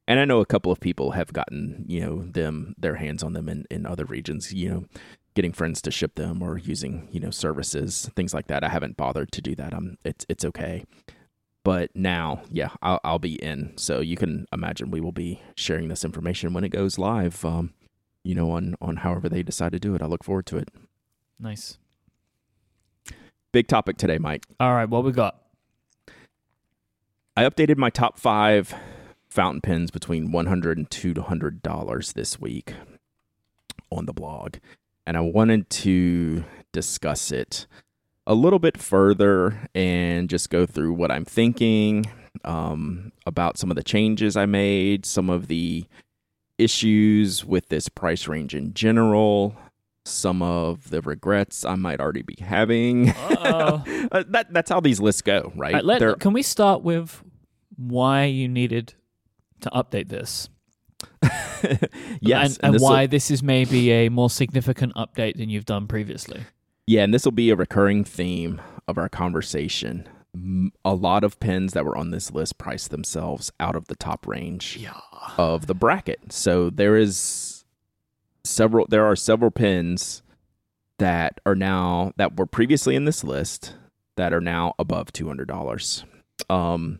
[0.07, 3.33] And I know a couple of people have gotten, you know, them their hands on
[3.33, 4.85] them in, in other regions, you know,
[5.35, 8.63] getting friends to ship them or using, you know, services, things like that.
[8.63, 9.73] I haven't bothered to do that.
[9.73, 10.83] Um it's it's okay.
[11.63, 13.73] But now, yeah, I'll, I'll be in.
[13.77, 17.45] So you can imagine we will be sharing this information when it goes live.
[17.45, 17.73] Um,
[18.23, 20.01] you know, on on however they decide to do it.
[20.01, 20.69] I look forward to it.
[21.41, 21.80] Nice.
[23.51, 24.43] Big topic today, Myke.
[24.60, 25.41] All right, what we got?
[27.36, 28.75] I updated my top five
[29.27, 32.75] fountain pens between one hundred and two hundred dollars this week
[33.89, 34.58] on the blog,
[35.08, 37.65] and I wanted to discuss it
[38.27, 42.06] a little bit further and just go through what I'm thinking
[42.45, 45.86] um, about some of the changes I made, some of the
[46.60, 49.56] issues with this price range in general,
[50.05, 53.13] some of the regrets I might already be having.
[53.41, 55.73] Uh, that that's how these lists go, right?
[55.73, 57.23] Right, let- can we start with
[57.75, 58.93] why you needed
[59.61, 60.47] to update this?
[62.21, 65.87] yes, and, and this'll- why this is maybe a more significant update than you've done
[65.87, 66.41] previously.
[66.87, 70.07] Yeah, and this will be a recurring theme of our conversation.
[70.85, 74.27] A lot of pens that were on this list priced themselves out of the top
[74.27, 74.99] range Yeah.
[75.37, 76.31] of the bracket.
[76.31, 77.50] So there is
[78.43, 80.23] several there are several pins
[80.97, 83.75] that are now that were previously in this list
[84.17, 86.04] that are now above $200.
[86.49, 86.99] Um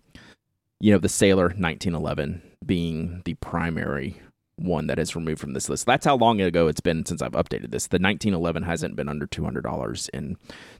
[0.80, 4.19] you know, the Sailor 1911 being the primary
[4.56, 5.86] one that is removed from this list.
[5.86, 7.88] That's how long ago it's been since I've updated this.
[7.88, 10.38] The 1911 hasn't been under $200 in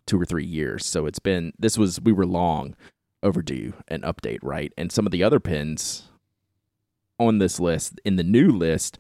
[0.08, 0.86] 2 or 3 years.
[0.86, 2.76] So it's been this was we were long
[3.24, 4.74] overdue an update, right?
[4.78, 6.10] And some of the other pins
[7.20, 8.98] on this list in the new list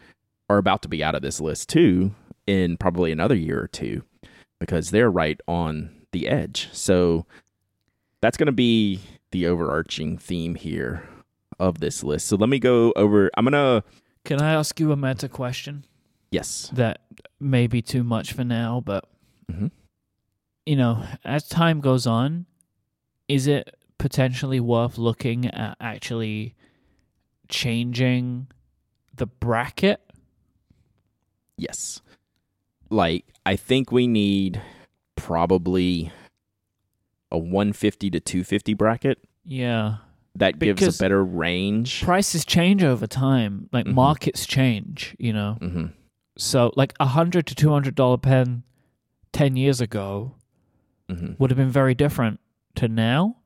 [0.52, 2.14] are about to be out of this list too
[2.48, 4.04] in probably another year or two
[4.60, 6.70] because they're right on the edge.
[6.74, 7.26] So
[8.22, 9.00] that's going to be
[9.32, 11.08] the overarching theme here
[11.60, 12.28] of this list.
[12.28, 13.84] So let me go over I'm going to
[14.26, 15.86] Can I ask you a meta question
[16.32, 16.70] yes.
[16.74, 17.02] that
[17.40, 19.06] may be too much for now, but
[19.52, 19.72] Mhm.
[20.66, 22.46] you know, as time goes on,
[23.28, 26.56] is it potentially worth looking at actually
[27.48, 28.48] changing
[29.14, 30.02] the bracket
[31.62, 32.02] Yes.
[32.90, 34.62] Like I think we need
[35.16, 36.12] probably
[37.32, 39.98] a 150 to 250 bracket Yeah.
[40.36, 42.02] that gives Because- a better range.
[42.02, 43.70] Prices change over time.
[43.72, 43.94] Like Mhm.
[43.94, 45.54] markets change, you know.
[45.62, 45.86] hmm
[46.38, 48.64] So like a hundred to two hundred dollar pen
[49.32, 50.36] ten years ago
[51.10, 52.40] hmm would have been very different
[52.76, 53.38] to now.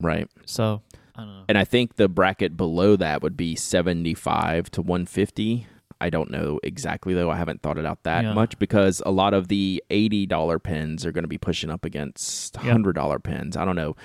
[0.00, 0.28] Right.
[0.46, 0.82] So
[1.16, 1.44] I don't know.
[1.48, 5.66] And I think the bracket below that would be 75 to 150.
[6.00, 7.30] I don't know exactly though.
[7.30, 8.32] I haven't thought it out that Yeah.
[8.34, 12.54] much because a lot of the $80 pins are going to be pushing up against
[12.56, 13.56] $100 pins.
[13.56, 13.96] I don't know.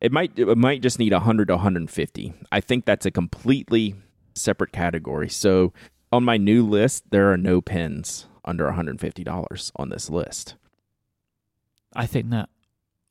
[0.00, 2.32] It might it might just need 100 to 150.
[2.52, 3.94] I think that's a completely
[4.34, 5.28] separate category.
[5.28, 5.72] So
[6.12, 10.54] on my new list, there are no pins under $150 on this list.
[11.94, 12.48] I think that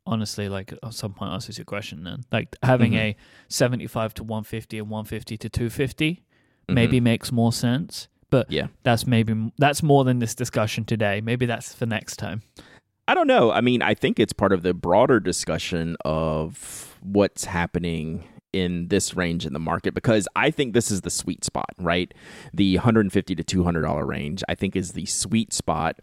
[0.06, 2.04] honestly, like at some point answers your question.
[2.04, 2.98] Then, like having Mhm.
[2.98, 3.16] a
[3.50, 6.24] seventy-five to one fifty and one fifty to two fifty
[6.70, 6.74] Mhm.
[6.76, 8.08] maybe makes more sense.
[8.30, 8.68] But Yeah.
[8.84, 11.22] that's maybe that's more than this discussion today.
[11.22, 12.42] Maybe that's for next time.
[13.08, 13.52] I don't know.
[13.52, 19.16] I mean, I think it's part of the broader discussion of what's happening in this
[19.16, 22.14] range in the market because I think this is the sweet spot, right?
[22.54, 26.00] The 150 to 200 dollar range I think is the sweet spot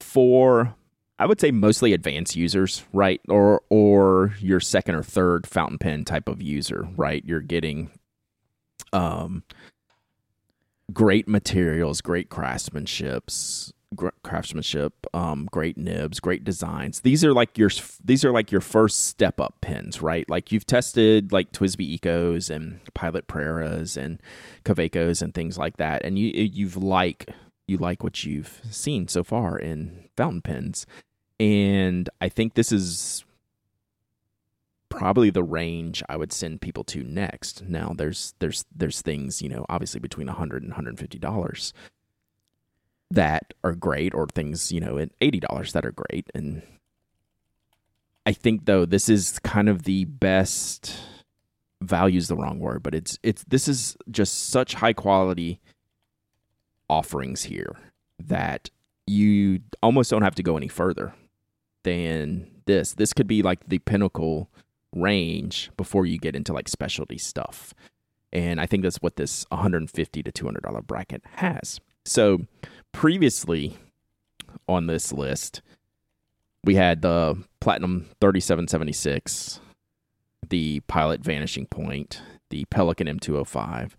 [0.00, 0.74] for
[1.18, 3.20] I would say mostly advanced users, right?
[3.28, 7.22] Or or your second or third fountain pen type of user, right?
[7.24, 7.90] You're getting
[8.92, 9.44] um
[10.92, 17.00] great materials, great craftsmanships, gr- craftsmanship, um, great nibs, great designs.
[17.00, 17.70] These are like your
[18.04, 20.28] these are like your first step up pins, right?
[20.28, 24.20] Like you've tested like TWSBI Ecos and Pilot Preras and
[24.64, 27.30] Kawecos and things like that, and you you've like
[27.66, 30.86] you like what you've seen so far in fountain pens,
[31.40, 33.23] and I think this is
[34.88, 37.64] probably the range I would send people to next.
[37.64, 41.72] Now there's there's there's things, you know, obviously between 100 and 150 dollars
[43.10, 46.62] that are great or things, you know, at $80 that are great and
[48.26, 50.96] I think though this is kind of the best
[51.82, 55.60] value's the wrong word, but it's it's this is just such high quality
[56.88, 57.76] offerings here
[58.18, 58.70] that
[59.06, 61.14] you almost don't have to go any further
[61.82, 62.94] than this.
[62.94, 64.48] This could be like the pinnacle
[64.94, 67.74] range before you get into like specialty stuff.
[68.32, 71.80] And I think that's what this 150 to 200 dollar bracket has.
[72.04, 72.40] So
[72.92, 73.76] previously
[74.68, 75.62] on this list,
[76.64, 79.60] we had the Platinum 3776,
[80.48, 83.92] the Pilot Vanishing Point, the Pelikan M205,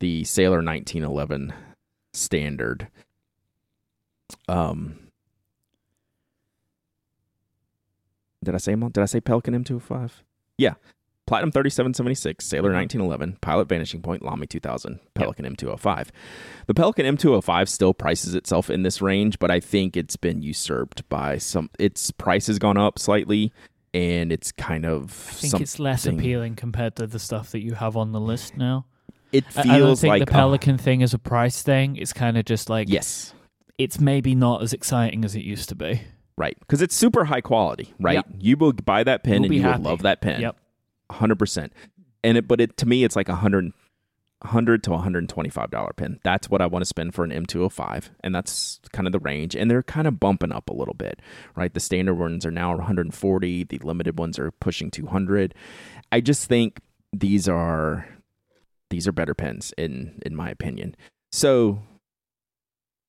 [0.00, 1.52] the Sailor 1911
[2.12, 2.88] Standard.
[4.48, 4.98] Um,
[8.44, 8.74] did I say?
[8.74, 10.10] Did I say Pelikan M205?
[10.58, 10.74] Yeah.
[11.26, 16.08] Platinum 3776, Sailor 1911, Pilot Vanishing Point, Lamy 2000, Pelikan M205.
[16.66, 21.08] The Pelikan M205 still prices itself in this range, but I think it's been usurped
[21.08, 21.70] by some.
[21.78, 23.54] Its price has gone up slightly,
[23.94, 25.28] and it's kind of.
[25.30, 28.58] I think it's less appealing compared to the stuff that you have on the list
[28.58, 28.84] now.
[29.32, 31.96] It feels I don't think like the Pelikan thing is a price thing.
[31.96, 33.32] It's kind of just like yes,
[33.78, 36.02] it's maybe not as exciting as it used to be.
[36.36, 38.14] Right, because it's super high quality, right?
[38.14, 38.26] Yep.
[38.38, 39.82] You will buy that pen You'll and you happy.
[39.82, 40.40] will love that pen.
[40.40, 40.56] Yep.
[41.10, 41.72] hundred percent.
[42.22, 43.72] And it, but it to me, it's like a hundred,
[44.42, 46.20] hundred to one hundred and twenty-five dollar pen.
[46.24, 49.06] That's what I want to spend for an M two hundred five, and that's kind
[49.06, 49.54] of the range.
[49.54, 51.20] And they're kind of bumping up a little bit,
[51.54, 51.72] right?
[51.72, 53.64] The standard ones are now one hundred and forty.
[53.64, 55.54] The limited ones are pushing two hundred.
[56.10, 56.80] I just think
[57.12, 58.08] these are
[58.90, 60.96] these are better pens in in my opinion.
[61.30, 61.80] So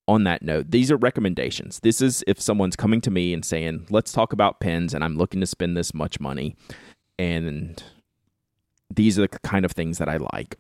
[0.07, 1.79] on that note, these are recommendations.
[1.79, 5.17] This is if someone's coming to me and saying, "Let's talk about pens," and I'm
[5.17, 6.55] looking to spend this much money,
[7.17, 7.81] and
[8.93, 10.57] these are the kind of things that I like.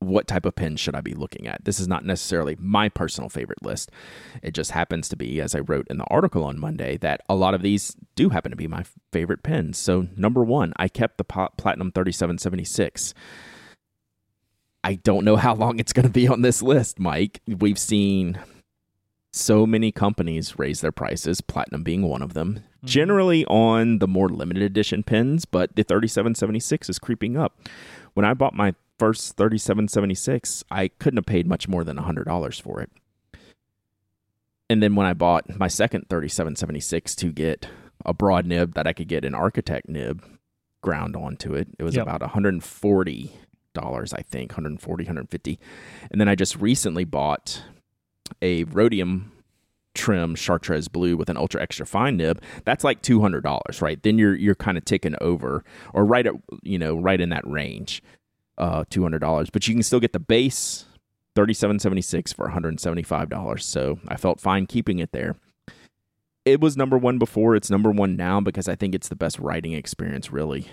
[0.00, 1.64] What type of pen should I be looking at?
[1.64, 3.90] This is not necessarily my personal favorite list.
[4.42, 7.34] It just happens to be, as I wrote in the article on Monday, that a
[7.34, 9.76] lot of these do happen to be my favorite pens.
[9.76, 13.12] So, number one, I kept the Pla- Platinum 3776.
[14.84, 17.38] I don't know how long it's going to be on this list, Myke.
[17.46, 18.38] We've seen
[19.32, 22.86] so many companies raise their prices, Platinum being one of them, Mm-hmm.
[22.86, 27.60] generally on the more limited edition pens, but the 3776 is creeping up.
[28.14, 32.80] When I bought my first 3776, I couldn't have paid much more than $100 for
[32.80, 32.90] it.
[34.70, 37.66] And then when I bought my second 3776 to get
[38.06, 40.22] a broad nib that I could get an architect nib
[40.80, 42.04] ground onto it, it was Yep.
[42.04, 43.32] about 140
[43.80, 45.58] dollars, I think, 140, 150.
[46.10, 47.62] And then I just recently bought
[48.42, 49.32] a rhodium
[49.94, 52.40] trim chartreuse blue with an ultra extra fine nib.
[52.64, 54.02] That's like two hundred dollars, right?
[54.02, 57.46] Then you're you're kind of ticking over or right at you know right in that
[57.46, 58.02] range,
[58.58, 59.50] uh, two hundred dollars.
[59.50, 60.84] But you can still get the base
[61.38, 63.62] 3776 for $175.
[63.62, 65.36] So I felt fine keeping it there.
[66.44, 67.54] It was number one before.
[67.54, 70.66] It's number one now because I think it's the best writing experience, really,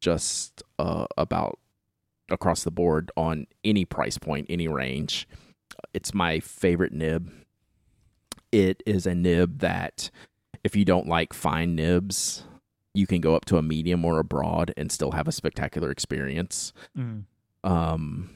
[0.00, 1.58] just uh, about
[2.30, 5.28] across the board on any price point, any range.
[5.94, 7.30] It's my favorite nib.
[8.50, 10.10] It is a nib that,
[10.64, 12.44] if you don't like fine nibs,
[12.94, 15.90] you can go up to a medium or a broad and still have a spectacular
[15.90, 16.72] experience.
[16.96, 17.24] Mm.
[17.64, 18.30] Um,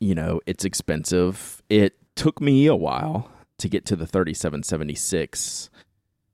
[0.00, 1.62] you know, it's expensive.
[1.68, 5.70] It took me a while to get to the 3776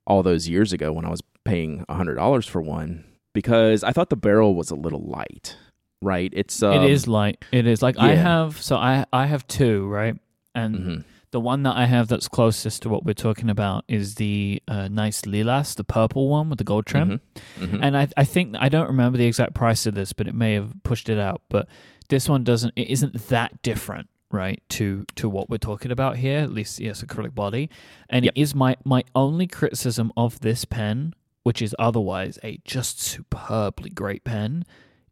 [0.07, 4.17] all those years ago when I was paying $100 for one because I thought the
[4.17, 5.57] barrel was a little light,
[6.03, 6.31] right?
[6.35, 7.45] It's um, it is light.
[7.53, 10.17] It is like I have so I I have two, right?
[10.55, 11.05] And mhm.
[11.33, 14.89] the one that I have that's closest to what we're talking about is the uh,
[14.89, 17.21] nice lilas, the purple one with the gold trim.
[17.59, 17.81] Mhm.
[17.83, 20.55] And I I think I don't remember the exact price of this, but it may
[20.55, 21.43] have pushed it out.
[21.49, 21.69] But
[22.09, 22.73] this one doesn't.
[22.77, 24.63] It isn't that different, right?
[24.71, 26.39] To to what we're talking about here.
[26.39, 27.69] At least yes, acrylic body,
[28.09, 28.33] and Yep.
[28.37, 33.91] it is my my only criticism of this pen, which is otherwise a just superbly
[33.91, 34.65] great pen,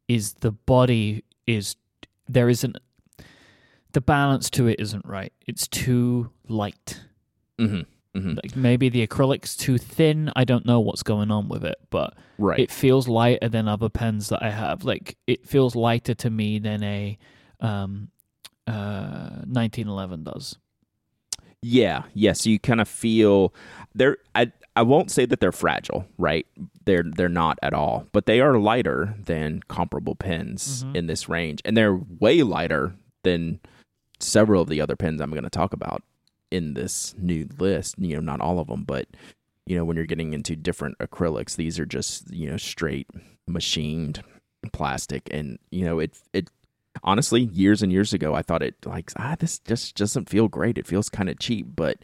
[0.08, 1.76] is the body is
[2.28, 2.76] there isn't
[3.92, 5.32] the balance to it isn't right.
[5.46, 7.00] It's too light.
[7.60, 7.86] Mhm.
[8.16, 8.36] Mhm.
[8.42, 10.30] Like maybe the acrylic's too thin.
[10.36, 12.58] I don't know what's going on with it, but Right.
[12.58, 14.84] it feels lighter than other pens that I have.
[14.84, 17.18] Like it feels lighter to me than a
[17.60, 18.10] um
[18.66, 20.58] uh 1911 does.
[21.62, 23.54] Yeah, yes, yeah, so you kind of feel
[23.94, 26.46] they're I I won't say that they're fragile, right?
[26.84, 30.96] They're they're not at all, but they are lighter than comparable pens Mhm.
[30.96, 33.60] in this range and they're way lighter than
[34.20, 36.02] several of the other pens I'm going to talk about
[36.50, 39.06] in this new list, you know, not all of them, but
[39.66, 43.06] you know, when you're getting into different acrylics, these are just, you know, straight
[43.46, 44.22] machined
[44.72, 46.50] plastic and you know, it it
[47.02, 50.78] honestly, years and years ago, I thought it like ah, this just doesn't feel great.
[50.78, 51.66] It feels kind of cheap.
[51.76, 51.98] But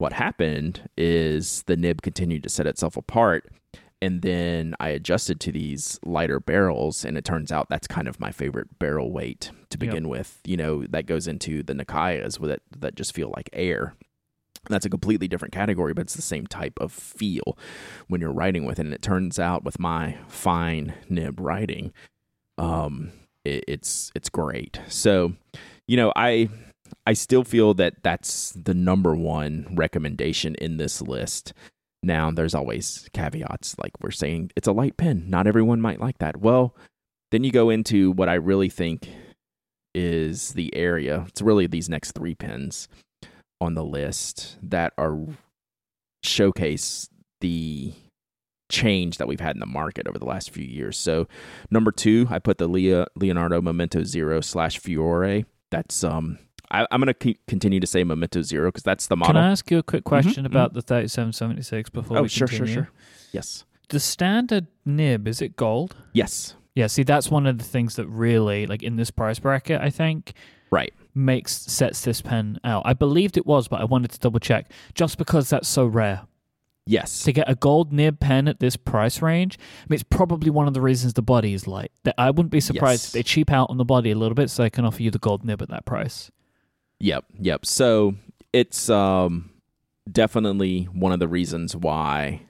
[0.00, 3.50] what happened is the nib continued to set itself apart,
[4.02, 8.18] and then I adjusted to these lighter barrels, and it turns out that's kind of
[8.18, 9.80] my favorite barrel weight to Yep.
[9.80, 10.40] begin with.
[10.44, 13.94] You know, that goes into the Nakayas with it that just feel like air.
[14.70, 17.58] That's a completely different category, but it's the same type of feel
[18.08, 18.86] when you're writing with it.
[18.86, 21.92] And it turns out with my fine nib writing,
[22.56, 23.12] um,
[23.44, 24.80] it, it's it's great.
[24.88, 25.34] So,
[25.86, 26.48] you know, I
[27.06, 31.52] I still feel that that's the number one recommendation in this list.
[32.02, 35.28] Now, there's always caveats, like we're saying it's a light pen.
[35.28, 36.38] Not everyone might like that.
[36.38, 36.74] Well,
[37.30, 39.08] then you go into what I really think
[39.94, 41.24] is the area.
[41.28, 42.88] It's really these next three pens
[43.60, 45.18] on the list that are
[46.22, 47.08] showcase
[47.40, 47.92] the
[48.70, 50.96] change that we've had in the market over the last few years.
[50.96, 51.26] So,
[51.70, 52.68] number two, I put the
[53.16, 55.42] Leonardo Momento Zero slash Furore.
[55.70, 56.38] That's um,
[56.70, 59.34] I, I'm gonna keep, continue to say Momento Zero because that's the model.
[59.34, 60.46] Can I ask you a quick question mhm.
[60.46, 62.82] about the 3776 before oh, we sure, sure, continue?
[62.82, 62.90] sure.
[63.32, 65.96] Yes, The standard nib is it gold?
[66.12, 69.80] yes, Yeah, see that's one of the things that really like in this price bracket,
[69.80, 70.32] I think
[70.70, 70.92] right.
[71.14, 72.82] makes sets this pen out.
[72.84, 76.22] I believed it was, but I wanted to double check just because that's so rare.
[76.86, 80.50] Yes, To get a gold nib pen at this price range, I mean, it's probably
[80.50, 81.92] one of the reasons the body is light.
[82.02, 83.06] That I wouldn't be surprised Yes.
[83.08, 85.10] if they cheap out on the body a little bit, so they can offer you
[85.12, 86.32] the gold nib at that price.
[87.00, 87.66] Yep, yep.
[87.66, 88.14] So
[88.52, 89.50] it's um
[90.10, 92.42] definitely one of the reasons why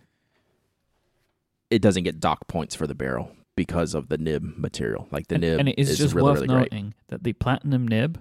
[1.70, 5.06] it doesn't get dock points for the barrel because of the nib material.
[5.10, 6.72] Like the and, nib and it is, just really, worth really great.
[6.72, 8.20] noting that the platinum nib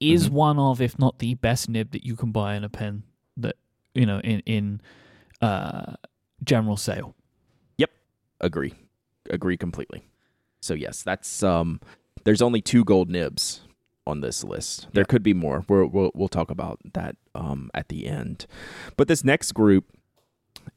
[0.00, 0.32] is Mhm.
[0.32, 3.04] one of, if not the best nib that you can buy in a pen
[3.36, 3.56] that
[3.94, 4.80] you know in in
[5.40, 5.94] uh,
[6.44, 7.14] general sale.
[7.78, 7.90] Yep,
[8.40, 8.74] agree.
[9.30, 10.06] Agree completely.
[10.60, 11.80] So yes, that's um
[12.24, 13.62] there's only two gold nibs
[14.06, 14.88] on this list.
[14.92, 15.64] There could be more.
[15.68, 18.46] We're, we'll we'll talk about that um at the end.
[18.96, 19.84] But this next group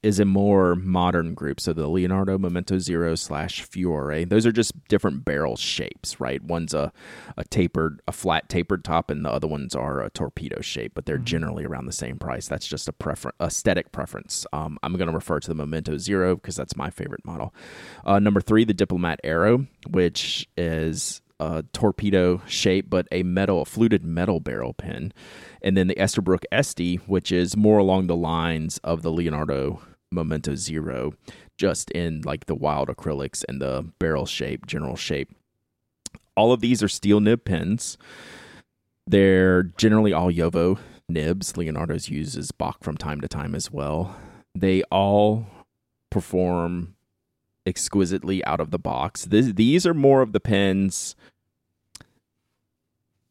[0.02, 1.60] is a more modern group.
[1.60, 4.26] So the Leonardo Momento Zero slash Furore.
[4.26, 6.42] Those are just different barrel shapes, right?
[6.44, 6.92] One's a,
[7.38, 11.06] a tapered, a flat tapered top, and the other ones are a torpedo shape, but
[11.06, 11.26] they're Mhm.
[11.26, 12.48] generally around the same price.
[12.48, 14.48] That's just a preference, aesthetic preference.
[14.54, 17.54] Um, I'm going to refer to the Momento Zero because that's my favorite model.
[18.06, 23.66] Uh, number three, the Diplomat Aero, which is a torpedo shape, but a metal, a
[23.66, 25.12] fluted metal barrel pen.
[25.62, 29.82] And then the Esterbrook Estie, which is more along the lines of the Leonardo
[30.12, 31.14] Momento Zero,
[31.58, 35.32] just in like the wild acrylics and the barrel shape, general shape.
[36.36, 37.98] All of these are steel nib pens.
[39.08, 41.58] They're generally all JoWo nibs.
[41.58, 44.16] Leonardo's uses Bock from time to time as well.
[44.54, 45.46] They all
[46.10, 46.95] perform
[47.66, 49.26] exquisitely out of the box.
[49.26, 51.16] This, these are more of the pens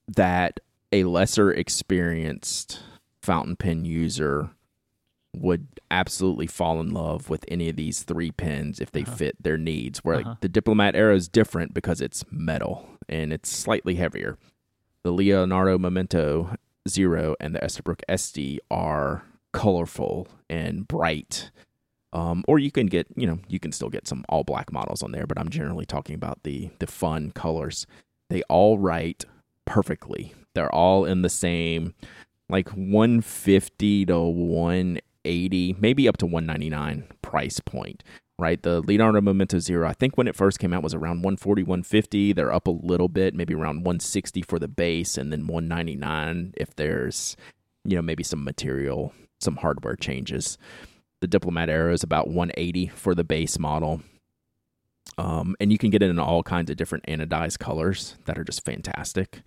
[0.08, 0.60] that
[0.92, 2.80] a lesser experienced
[3.22, 4.50] fountain pen user
[5.34, 9.16] would absolutely fall in love with any of these three pens if they Uh-huh.
[9.16, 10.04] fit their needs.
[10.04, 10.30] Where Uh-huh.
[10.30, 14.38] like the Diplomat Aero is different because it's metal and it's slightly heavier.
[15.02, 16.54] The Leonardo Momento
[16.88, 21.50] Zero and the Esterbrook Estie are colorful and bright.
[22.14, 25.02] Um, or you can get, you know, you can still get some all black models
[25.02, 27.86] on there, but I'm generally talking about the the fun colors.
[28.30, 29.24] They all write
[29.66, 30.32] perfectly.
[30.54, 31.94] They're all in the same
[32.48, 38.02] like 150 to 180, maybe up to 199 price point,
[38.38, 38.62] right?
[38.62, 42.32] The Leonardo Momento Zero, I think when it first came out was around 140, 150.
[42.32, 46.76] They're up a little bit, maybe around 160 for the base and then 199 if
[46.76, 47.36] there's,
[47.84, 50.58] you know, maybe some material, some hardware changes.
[51.24, 54.02] The Diplomat Aero is about 180 for the base model.
[55.16, 58.44] Um, and you can get it in all kinds of different anodized colors that are
[58.44, 59.40] just fantastic.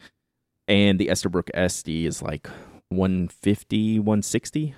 [0.68, 2.48] And the Esterbrook Estie is like
[2.90, 4.74] 150, 160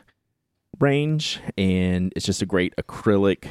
[0.82, 1.40] range.
[1.58, 3.48] And it's just a great acrylic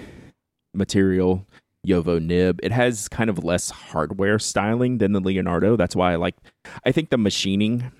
[0.75, 1.47] material,
[1.87, 2.61] JoWo nib.
[2.63, 5.75] It has kind of less hardware styling than the Leonardo.
[5.75, 6.37] That's why I like,
[6.85, 7.91] I think the machining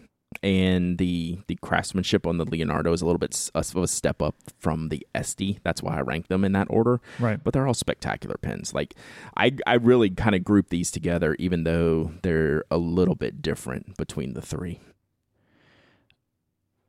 [0.43, 4.35] and the the craftsmanship on the Leonardo is a little bit of a step up
[4.59, 5.59] from the Estie.
[5.65, 7.43] That's why I rank them in that order Right.
[7.43, 8.75] but they're all spectacular pens.
[8.75, 8.95] Like
[9.37, 13.97] I I really kind of group these together even though they're a little bit different
[13.97, 14.81] between the three.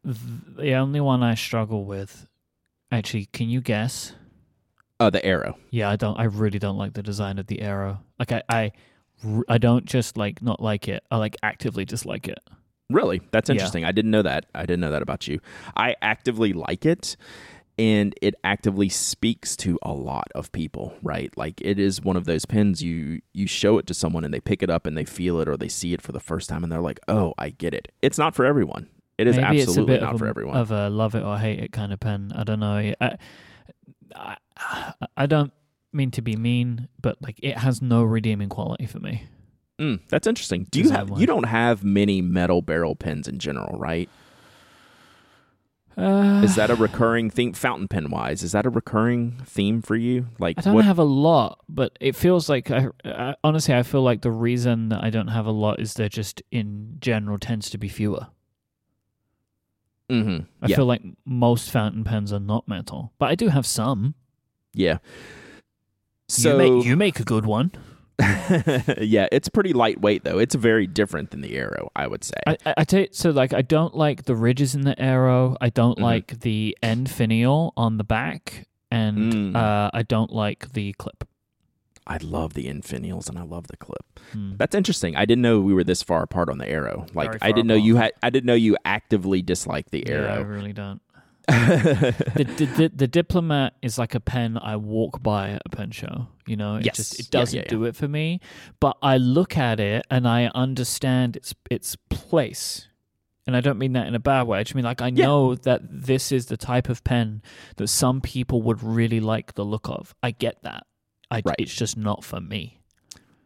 [0.04, 2.28] The only one I struggle with,
[2.92, 4.14] actually, can you guess?
[5.00, 5.58] Uh the Aero.
[5.72, 6.20] Yeah, I don't.
[6.20, 8.02] I really don't like the design of the Aero.
[8.18, 8.72] Like I
[9.48, 11.04] I don't just like not like it.
[11.12, 12.40] I like actively dislike it.
[12.90, 13.22] Really?
[13.32, 13.54] That's Yeah.
[13.54, 13.86] interesting.
[13.86, 14.46] I didn't know that.
[14.56, 15.40] I didn't know that about you.
[15.76, 17.16] I actively like it
[17.78, 21.36] and it actively speaks to a lot of people, right?
[21.38, 24.42] Like it is one of those pens you you show it to someone and they
[24.42, 26.64] pick it up and they feel it or they see it for the first time
[26.64, 28.90] and they're like, "Oh, I get it." It's not for everyone.
[29.18, 30.58] It is Maybe absolutely a not of for everyone.
[30.58, 32.32] Of a love it or hate it kind of pen.
[32.36, 32.94] I don't know.
[33.00, 33.18] I,
[34.16, 34.36] I,
[35.16, 35.54] I don't
[35.94, 39.24] mean to be mean, but like it has no redeeming quality for me.
[39.80, 40.68] Mm, that's interesting.
[40.72, 41.22] Do you have wise.
[41.22, 44.10] you don't have many metal barrel pens in general, right?
[45.98, 48.42] Uh, Is that a recurring theme fountain pen wise?
[48.44, 50.28] Is that a recurring theme for you?
[50.38, 53.84] Like I don't what have a lot, but it feels like I, I honestly I
[53.84, 57.38] feel like the reason that I don't have a lot is there just in general
[57.38, 58.28] tends to be fewer.
[60.10, 60.46] Mhm.
[60.62, 60.76] I Yeah.
[60.78, 64.16] feel like most fountain pens are not metal, but I do have some.
[64.74, 65.00] Yeah.
[66.30, 67.72] So you make you make a good one.
[69.02, 70.40] yeah, it's pretty lightweight though.
[70.40, 72.34] It's very different than the Aero, I would say.
[72.48, 75.56] I, I, I tell you, so like I don't like the ridges in the Aero.
[75.62, 76.04] I don't Mhm.
[76.04, 79.56] like the end finial on the back, and Mm.
[79.56, 81.24] uh, I don't like the clip.
[82.08, 84.04] I love the end finials and I love the clip.
[84.34, 84.54] Hmm.
[84.58, 85.16] That's interesting.
[85.16, 87.06] I didn't know we were this far apart on the Aero.
[87.14, 87.86] Like I didn't know apart.
[87.86, 88.12] you had.
[88.24, 90.44] I didn't know you actively dislike the Yeah, I Aero.
[90.44, 91.02] really don't.
[92.36, 96.28] the, the, the diplomat is like a pen I walk by at a pen show.
[96.46, 96.96] You know, it Yes.
[96.98, 97.70] just it doesn't yeah, yeah.
[97.70, 98.40] do it for me.
[98.80, 102.88] But I look at it and I understand its its place.
[103.48, 104.60] And I don't mean that in a bad way.
[104.60, 105.26] I just mean like I Yeah.
[105.26, 107.42] know that this is the type of pen
[107.78, 110.14] that some people would really like the look of.
[110.22, 110.86] I get that.
[111.32, 111.56] I, Right.
[111.60, 112.80] It's just not for me.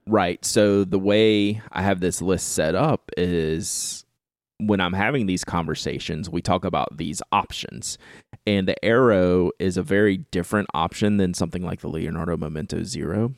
[0.05, 0.43] Right.
[0.43, 4.02] So the way I have this list set up is
[4.67, 7.97] when I'm having these conversations, we talk about these options.
[8.45, 13.33] And the Aero is a very different option than something like the Leonardo Momento Zero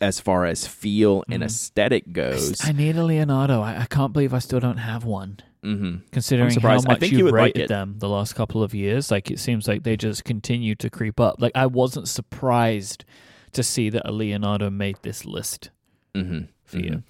[0.00, 1.46] as far as feel and Mhm.
[1.46, 2.60] aesthetic goes.
[2.64, 3.60] I need a Leonardo.
[3.62, 5.38] I, I can't believe I still don't have one.
[5.62, 7.68] hmm considering how much think you you've would rated it.
[7.68, 9.10] them the last couple of years.
[9.10, 11.40] Like it seems like they just continue to creep up.
[11.40, 13.04] Like I wasn't surprised
[13.52, 15.70] to see that a Leonardo made this list
[16.14, 17.02] hmm for you.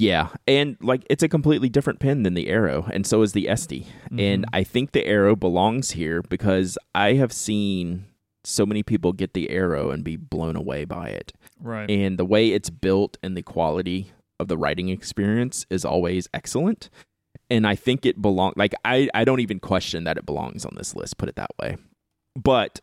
[0.00, 3.46] Yeah, and like it's a completely different pen than the Aero, and so is the
[3.46, 3.86] Estie.
[4.10, 4.48] And Mhm.
[4.52, 8.06] I think the Aero belongs here because I have seen
[8.42, 11.32] so many people get the Aero and be blown away by it.
[11.62, 11.90] right.
[11.90, 16.88] And the way it's built and the quality of the writing experience is always excellent.
[17.50, 20.72] And I think it belongs like I I don't even question that it belongs on
[20.76, 21.76] this list, put it that way.
[22.34, 22.80] But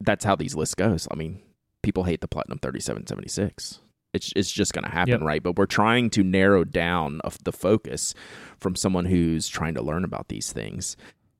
[0.00, 1.08] that's how these lists goes.
[1.10, 1.40] I mean,
[1.82, 3.80] people hate the Platinum 3776.
[4.12, 5.20] It's it's just going to happen, Yep.
[5.22, 5.42] right?
[5.42, 8.14] But we're trying to narrow down of the focus
[8.58, 10.96] from someone who's trying to learn about these things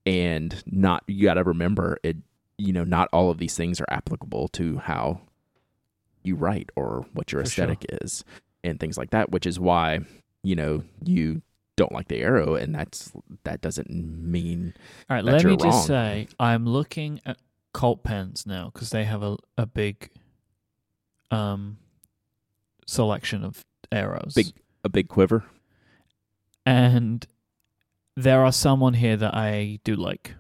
[0.07, 2.17] and not you got to remember it
[2.59, 5.21] you know, not all of these things are applicable to how
[6.23, 7.65] you write or what your For sure.
[7.65, 8.25] aesthetic is
[8.63, 10.01] and things like that, which is why,
[10.45, 11.43] you know, you
[11.77, 13.11] don't like the Aero and that's
[13.45, 14.75] that doesn't mean
[15.11, 15.25] All right.
[15.25, 15.87] Let me you're just wrong.
[15.87, 17.39] say I'm looking at
[17.73, 20.11] cult pens now because they have a a big
[21.31, 21.79] um
[22.87, 24.35] selection of arrows.
[24.35, 24.53] Big-
[24.85, 25.45] a big quiver.
[26.67, 27.27] and
[28.17, 30.35] there are some on here that I do like.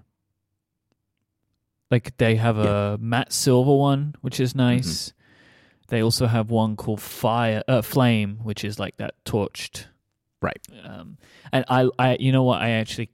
[1.90, 5.12] Like they have a matte silver one, which is nice.
[5.88, 9.86] They also have one called Fire uh, Flame, which is like that torched.
[10.40, 10.60] Right.
[10.84, 11.18] Um,
[11.52, 12.62] and I, I, you know what?
[12.62, 13.10] I actually,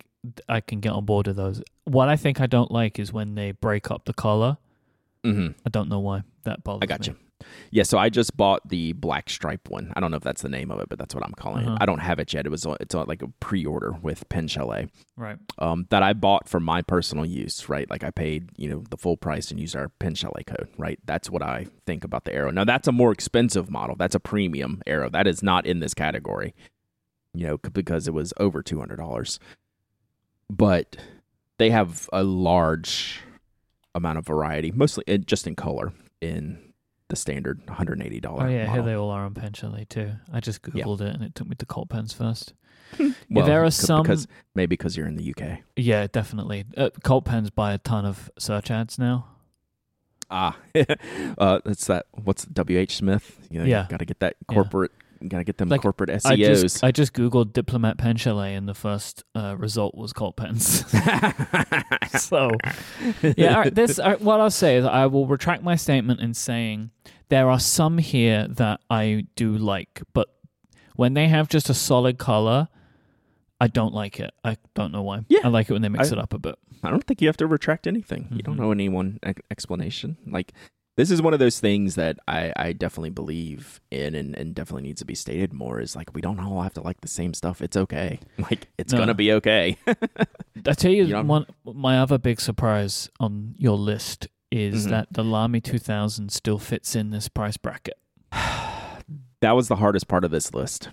[0.49, 1.61] I can get on board with those.
[1.85, 4.59] What I think I don't like is when they break up the color.
[5.25, 7.07] hmm I don't know why that bothers I got me.
[7.09, 7.17] you.
[7.71, 9.93] Yeah, so I just bought the black stripe one.
[9.95, 11.75] I don't know if that's the name of it, but that's what I'm calling Uh-huh.
[11.75, 11.83] it.
[11.83, 12.47] I don't have it yet.
[12.47, 15.39] It was it's on like a pre-order with Pen Chalet Right.
[15.59, 17.69] um, that I bought for my personal use.
[17.69, 20.69] Right, like I paid you know the full price and used our Pen Chalet code.
[20.77, 22.51] Right, that's what I think about the Aero.
[22.51, 23.95] Now that's a more expensive model.
[23.97, 25.09] That's a premium Aero.
[25.11, 26.55] That is not in this category.
[27.35, 29.39] You know, because it was over two hundred dollars.
[30.51, 30.97] But
[31.59, 33.21] they have a large
[33.95, 36.59] amount of variety, mostly uh, just in color in
[37.09, 38.73] the standard $180 Oh yeah, model.
[38.75, 40.13] here they all are on Pen Chalet too.
[40.33, 40.85] I just Yeah.
[40.85, 42.53] googled it and it took me to Cult Pens first.
[43.31, 45.59] Well, there are c- some- because maybe because you're in the UK.
[45.77, 46.65] Yeah, definitely.
[46.77, 49.27] Uh, Cult Pens buy a ton of search ads now.
[50.31, 50.57] Ah,
[51.39, 52.07] uh, it's that.
[52.13, 52.79] What's W.
[52.79, 52.97] H.
[52.97, 53.39] Smith?
[53.51, 53.87] You know, Yeah.
[53.89, 54.93] got to get that corporate.
[54.99, 56.61] Got to get them Like, corporate E I SEOs.
[56.63, 60.85] just I just googled diplomat pen chalet and the first uh, result was Cult Pens.
[62.19, 62.51] so
[63.37, 66.21] yeah, all right, this all right, what I'll say is I will retract my statement
[66.21, 66.91] in saying
[67.29, 70.29] there are some here that I do like, but
[70.97, 72.69] when they have just a solid color,
[73.61, 74.33] I don't like it.
[74.45, 75.25] I don't know why.
[75.29, 76.57] Yeah, I like it when they mix I- it up a bit.
[76.83, 78.29] I don't think you have to retract anything.
[78.31, 79.19] You don't know any one
[79.51, 80.17] explanation.
[80.29, 80.53] Like
[80.99, 84.83] this is one of those things that I, I definitely believe in and, and definitely
[84.83, 87.35] needs to be stated more is like we don't all have to like the same
[87.35, 87.63] stuff.
[87.63, 88.19] It's okay.
[88.39, 88.99] Like it's No.
[88.99, 89.79] gonna be okay.
[89.87, 94.91] I tell you, You don't- one my other big surprise on your list is Mhm.
[94.91, 97.99] that the Lamy 2000 still fits in this price bracket.
[99.41, 100.89] that was the hardest part of this list.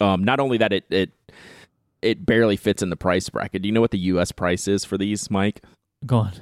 [0.00, 1.10] Um, not only that it it
[2.02, 3.62] it barely fits in the price bracket.
[3.62, 4.30] Do you know what the U.S.
[4.30, 5.58] price is for these, Myke?
[6.04, 6.32] Go on.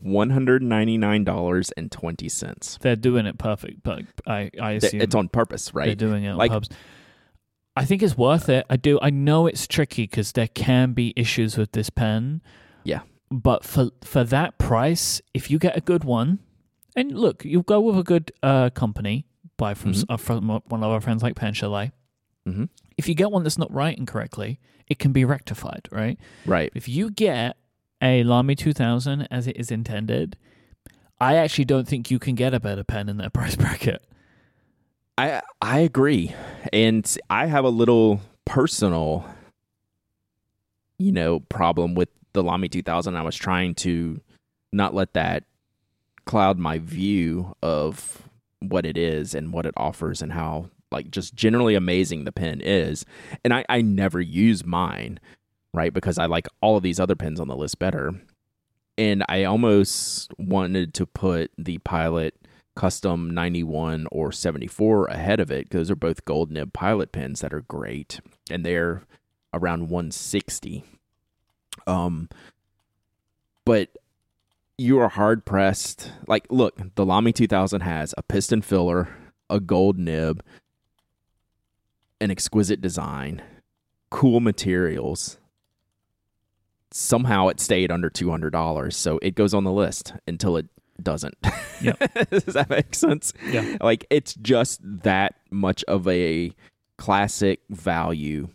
[0.00, 2.76] One hundred ninety nine dollars and twenty cents.
[2.80, 5.86] They're doing it perfect, but I I assume It's on purpose, right?
[5.86, 6.70] they're doing it on Like- purpose.
[7.76, 8.64] I think it's worth it.
[8.70, 8.98] I do.
[9.02, 12.40] I know it's tricky because there can be issues with this pen.
[12.84, 13.00] Yeah.
[13.30, 16.38] But for for that price, if you get a good one,
[16.96, 19.26] and look, you go with a good uh, company,
[19.58, 20.14] buy from s Mhm.
[20.14, 21.92] uh, from one of our friends like Pen Chalet.
[22.46, 22.64] hmm
[22.96, 24.58] If you get one that's not writing correctly,
[24.88, 26.18] it can be rectified, right?
[26.46, 26.72] Right.
[26.74, 27.56] If you get
[28.02, 30.36] a Lamy 2000 as it is intended,
[31.20, 34.02] I actually don't think you can get a better pen in that price bracket.
[35.18, 36.34] I I agree,
[36.72, 39.24] and I have a little personal,
[40.98, 43.16] you know, problem with the Lamy 2000.
[43.16, 44.20] I was trying to
[44.72, 45.44] not let that
[46.26, 48.28] cloud my view of
[48.60, 52.60] what it is and what it offers and how like just generally amazing the pen
[52.60, 53.06] is.
[53.42, 55.18] And I I never use mine,
[55.76, 55.92] right?
[55.92, 58.14] Because I like all of these other pens on the list better.
[58.98, 62.34] And I almost wanted to put the Pilot
[62.76, 67.52] custom 91 or 74 ahead of it because they're both gold nib pilot pens that
[67.52, 68.20] are great
[68.50, 69.02] and they're
[69.54, 70.84] around 160
[71.86, 72.28] um
[73.64, 73.88] but
[74.76, 79.08] you are hard pressed like look the lamy 2000 has a piston filler
[79.48, 80.42] a gold nib
[82.20, 83.42] an exquisite design
[84.10, 85.38] cool materials
[86.96, 90.66] somehow it stayed under $200 so it goes on the list until it
[91.02, 91.34] doesn't.
[91.82, 93.34] Does that make sense?
[93.50, 93.76] Yeah.
[93.82, 96.52] like it's just that much of a
[96.96, 98.48] classic value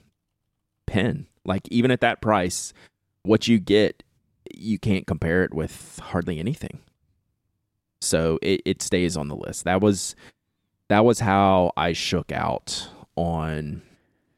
[0.87, 1.27] pen.
[1.45, 2.73] Like even at that price
[3.23, 4.01] what you get
[4.53, 6.79] you can't compare it with hardly anything.
[8.01, 9.65] So it, it stays on the list.
[9.65, 10.15] That was
[10.89, 13.81] that was how i shook out on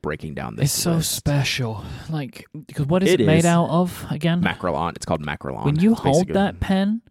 [0.04, 1.12] breaking down this It's so list.
[1.16, 1.84] special.
[2.12, 3.46] Like, because what is it, It made is.
[3.46, 4.44] out of again?
[4.44, 7.02] Makrolon it's called Makrolon when you It's hold basically- that pen,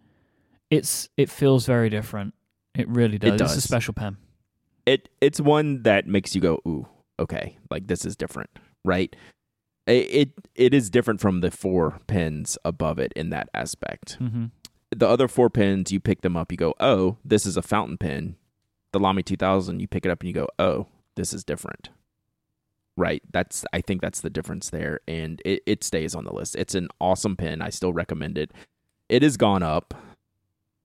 [0.71, 2.35] it's it feels very different.
[2.77, 3.41] It really does.
[3.41, 4.17] It's a special pen.
[4.87, 6.87] it it's one that makes you go ooh
[7.21, 8.51] okay like this is different
[8.85, 9.15] right
[9.87, 14.47] it it, it is different from the four pins above it in that aspect Mm-hmm.
[14.97, 17.97] the other four pins you pick them up you go oh this is a fountain
[17.99, 18.35] pen
[18.93, 21.91] the lamy 2000 you pick it up and you go oh this is different
[22.97, 23.23] right.
[23.33, 26.57] That's i think that's the difference there and it, it stays on the list.
[26.57, 27.63] It's an awesome pen.
[27.63, 28.53] I still recommend it.
[29.09, 29.95] It has gone up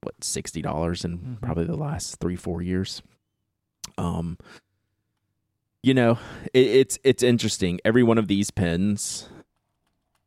[0.02, 1.40] what $60 in Mhm.
[1.40, 3.02] probably the last three four years.
[3.96, 4.38] Um
[5.82, 6.18] you know
[6.52, 7.80] it, it's it's interesting.
[7.84, 9.28] Every one of these pens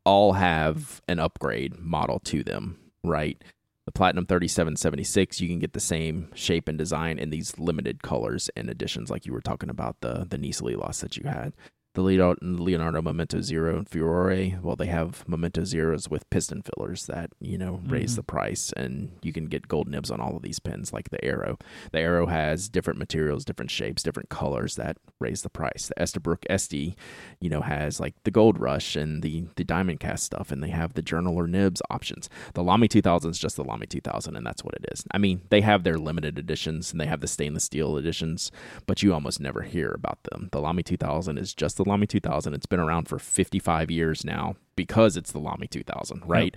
[0.04, 3.40] all have an upgrade model to them right
[3.84, 8.50] the platinum 3776 you can get the same shape and design in these limited colors
[8.56, 11.52] and editions like you were talking about the the nice loss that you had
[11.94, 17.04] the Leonardo, Leonardo Momento Zero and Furore, well, they have Momento Zeros with piston fillers
[17.06, 18.16] that, you know, raise Mhm.
[18.16, 21.22] the price and you can get gold nibs on all of these pins like the
[21.22, 21.58] Aero.
[21.92, 25.88] The Aero has different materials, different shapes, different colors that raise the price.
[25.94, 26.94] The Esterbrook Estie,
[27.40, 30.70] you know, has like the Gold Rush and the, the Diamond Cast stuff and they
[30.70, 32.30] have the Journaler Nibs options.
[32.54, 35.04] The Lamy 2000 is just the Lamy 2000 and that's what it is.
[35.10, 38.50] I mean, they have their limited editions and they have the stainless steel editions,
[38.86, 40.48] but you almost never hear about them.
[40.52, 42.54] The Lamy 2000 is just the Lamy 2000.
[42.54, 46.54] It's been around for 55 years now because it's the Lamy 2000, right?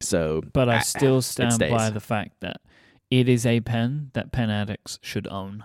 [0.00, 2.60] So, But I still stand by the fact that
[3.10, 5.64] it is a pen that pen addicts should own.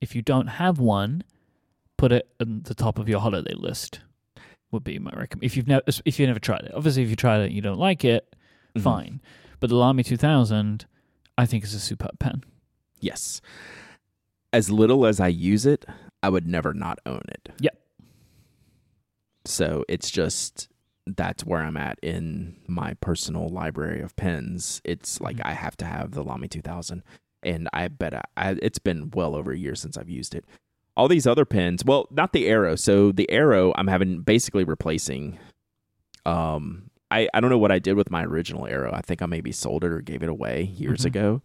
[0.00, 1.24] If you don't have one,
[1.98, 4.00] put it at the top of your holiday list.
[4.70, 5.44] Would be my recommend.
[5.44, 7.60] If you've never, if you've never tried it, obviously, if you tried it and you
[7.60, 8.34] don't like it,
[8.76, 8.82] Mhm.
[8.82, 9.20] fine.
[9.58, 10.86] But the Lamy 2000,
[11.36, 12.44] I think is a superb pen.
[13.00, 13.40] Yes.
[14.52, 15.84] As little as I use it,
[16.22, 17.50] I would never not own it.
[17.60, 17.79] Yep.
[19.44, 20.68] So it's just
[21.06, 24.80] that's where I'm at in my personal library of pens.
[24.84, 25.46] It's like Mhm.
[25.46, 27.02] I have to have the Lamy 2000,
[27.42, 30.44] and I bet I, I, it's been well over a year since I've used it.
[30.96, 32.76] All these other pens, well, not the Aero.
[32.76, 35.38] So the Aero, I'm having basically replacing.
[36.26, 38.92] Um, I I don't know what I did with my original Aero.
[38.92, 41.06] I think I maybe sold it or gave it away years Mhm.
[41.06, 41.42] ago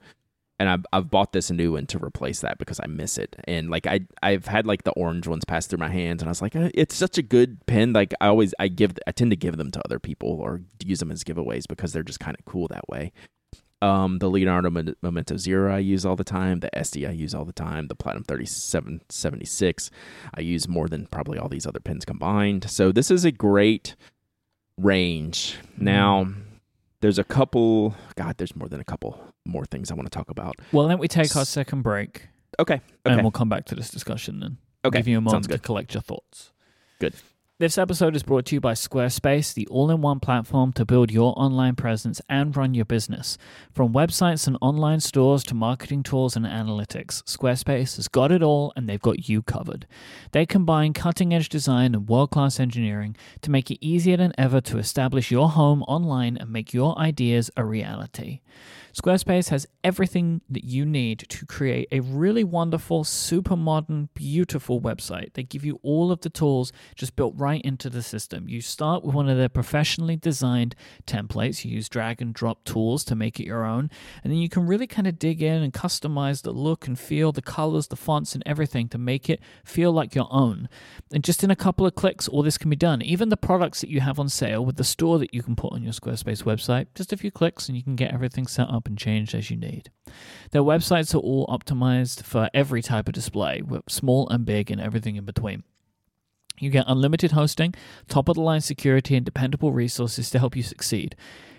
[0.59, 3.35] and I've I've bought this new one to replace that because I miss it.
[3.45, 6.31] And like I I've had like the orange ones pass through my hands, and I
[6.31, 7.93] was like, eh, it's such a good pen.
[7.93, 10.99] Like I always I give I tend to give them to other people or use
[10.99, 13.11] them as giveaways because they're just kind of cool that way.
[13.81, 14.69] Um, the Leonardo
[15.01, 16.61] Momento Zero I use all the time.
[16.61, 17.87] The Estie I use all the time.
[17.87, 19.91] The Platinum Thirty Seven Seventy Six
[20.33, 22.69] I use more than probably all these other pens combined.
[22.69, 23.95] So this is a great
[24.77, 25.57] range.
[25.77, 26.29] Now
[27.01, 27.93] there's a couple.
[28.15, 30.55] God, there's more than a couple more things I want to talk about.
[30.71, 32.27] Well, then we take our second break,
[32.59, 32.81] Okay.
[33.05, 34.57] and we'll come back to this discussion then.
[34.83, 34.99] Okay.
[34.99, 36.51] Give you a Sounds moment to collect your thoughts.
[36.99, 37.15] Good.
[37.57, 41.09] This episode is brought to you by Squarespace, the all in one platform to build
[41.09, 43.37] your online presence and run your business.
[43.71, 48.73] From websites and online stores to marketing tools and analytics, Squarespace has got it all
[48.75, 49.87] and they've got you covered.
[50.33, 54.59] They combine cutting edge design and world class engineering to make it easier than ever
[54.59, 58.41] to establish your home online and make your ideas a reality.
[58.95, 65.33] Squarespace has everything that you need to create a really wonderful, super modern, beautiful website.
[65.33, 68.47] They give you all of the tools just built right into the system.
[68.47, 70.75] You start with one of their professionally designed
[71.05, 71.65] templates.
[71.65, 73.91] You use drag and drop tools to make it your own.
[74.23, 77.33] And then you can really kind of dig in and customize the look and feel,
[77.33, 80.69] the colors, the fonts, and everything to make it feel like your own.
[81.11, 83.01] And just in a couple of clicks, all this can be done.
[83.01, 85.73] Even the products that you have on sale with the store that you can put
[85.73, 88.84] on your Squarespace website, just a few clicks and you can get everything set up
[88.87, 89.89] and changed as you need.
[90.51, 95.15] Their websites are all optimized for every type of display, small and big and everything
[95.15, 95.63] in between.
[96.59, 97.73] You get unlimited hosting,
[98.07, 101.15] top of the line security, and dependable resources to help you succeed.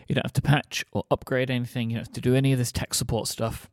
[0.09, 2.59] You don't have to patch or upgrade anything, you don't have to do any of
[2.59, 3.69] this tech support stuff.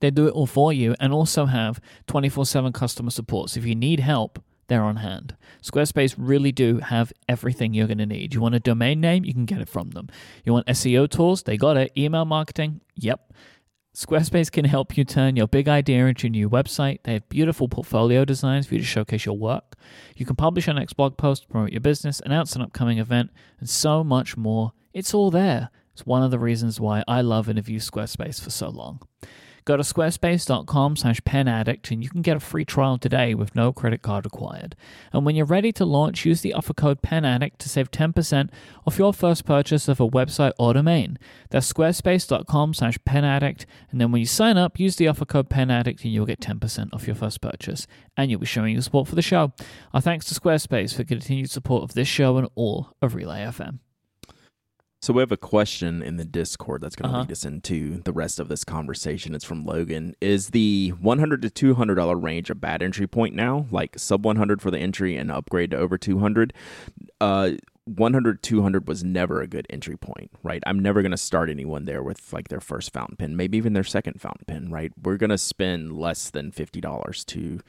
[0.00, 3.50] They do it all for you and also have 24 7 customer support.
[3.50, 4.42] So if you need help,
[4.72, 5.36] they're on hand.
[5.62, 8.32] Squarespace really do have everything you're going to need.
[8.32, 9.22] You want a domain name?
[9.22, 10.08] You can get it from them.
[10.44, 11.42] You want SEO tools?
[11.42, 11.92] They got it.
[11.94, 12.80] Email marketing?
[12.96, 13.34] Yep.
[13.94, 17.00] Squarespace can help you turn your big idea into a new website.
[17.04, 19.76] They have beautiful portfolio designs for you to showcase your work.
[20.16, 23.68] You can publish your next blog post, promote your business, announce an upcoming event, and
[23.68, 24.72] so much more.
[24.94, 25.68] It's all there.
[25.92, 29.02] It's one of the reasons why I love and have used Squarespace for so long.
[29.64, 33.72] Go to squarespace.com slash penaddict and you can get a free trial today with no
[33.72, 34.74] credit card required.
[35.12, 38.50] And when you're ready to launch, use the offer code penaddict to save 10%
[38.86, 41.18] off your first purchase of a website or domain.
[41.50, 43.64] That's squarespace.com slash penaddict.
[43.90, 46.92] And then when you sign up, use the offer code penaddict and you'll get 10%
[46.92, 47.86] off your first purchase.
[48.16, 49.52] And you'll be showing your support for the show.
[49.94, 53.78] Our thanks to Squarespace for continued support of this show and all of Relay FM.
[55.02, 57.22] So we have a question in the Discord that's going to Uh-huh.
[57.22, 59.34] lead us into the rest of this conversation.
[59.34, 60.14] It's from Logan.
[60.20, 63.66] Is the 100 to 200 dollar range a bad entry point now?
[63.72, 66.52] Like sub 100 for the entry and upgrade to over 200?
[67.20, 67.52] Uh
[67.84, 70.62] 100 200 was never a good entry point, right?
[70.64, 73.72] I'm never going to start anyone there with like their first fountain pen, maybe even
[73.72, 74.92] their second fountain pen, right?
[75.02, 77.60] We're going to spend less than $50 to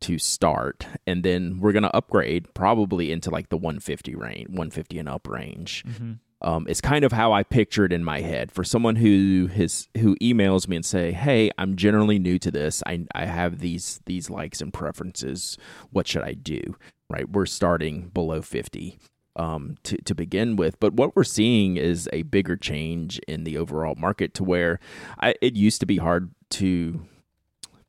[0.00, 4.98] to start and then we're going to upgrade probably into like the 150 range, 150
[4.98, 6.12] and up range Mm-hmm.
[6.44, 8.52] Um, is kind of how I pictured in my head.
[8.52, 12.82] For someone who has who emails me and say, "Hey, I'm generally new to this.
[12.86, 15.58] I I have these these likes and preferences.
[15.90, 16.76] What should I do?"
[17.08, 17.28] Right?
[17.28, 18.98] We're starting below 50
[19.36, 23.56] um, to to begin with, but what we're seeing is a bigger change in the
[23.56, 24.78] overall market to where
[25.18, 27.06] I, it used to be hard to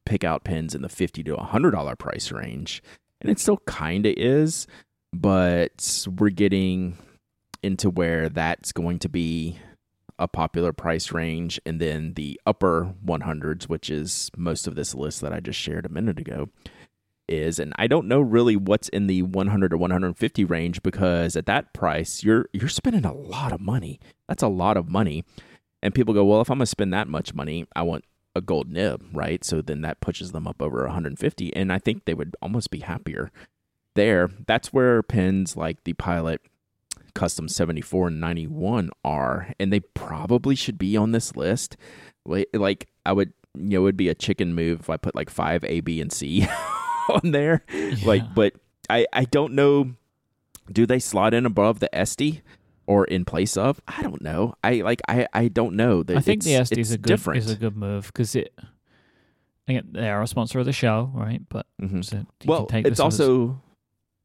[0.05, 2.81] pick out pens in the 50 to 100 dollar price range
[3.21, 4.67] and it still kind of is,
[5.11, 6.97] but we're getting
[7.65, 9.57] into where that's going to be
[10.17, 15.21] a popular price range, and then the upper 100s, which is most of this list
[15.21, 16.49] that I just shared a minute ago,
[17.27, 17.59] is.
[17.59, 21.73] And I don't know really what's in the 100 or 150 range because at that
[21.73, 23.99] price, you're you're spending a lot of money.
[24.29, 25.25] That's a lot of money.
[25.81, 28.05] And people go, well, if I'm gonna spend that much money, I want
[28.35, 29.43] a gold nib, right?
[29.43, 32.79] So then that pushes them up over 150, and I think they would almost be
[32.79, 33.31] happier
[33.95, 34.29] there.
[34.45, 36.41] That's where pins like the Pilot
[37.15, 41.77] Custom 74 and 91 are, and they probably should be on this list.
[42.25, 45.29] Like I would, you know, it would be a chicken move if I put like
[45.29, 46.47] five A, B, and C
[47.09, 47.63] on there.
[47.73, 47.95] Yeah.
[48.05, 48.53] Like, but
[48.89, 49.93] I I don't know.
[50.71, 52.41] Do they slot in above the Estie?
[52.87, 53.81] or in place of.
[53.87, 54.53] I don't know.
[54.63, 55.01] I like.
[55.07, 56.03] I I don't know.
[56.07, 57.39] I think the Estie is a good different.
[57.39, 58.53] is a good move because it.
[59.67, 61.41] Again, they are a sponsor of the show, right?
[61.49, 62.01] But mm-hmm.
[62.01, 63.59] so well, it's also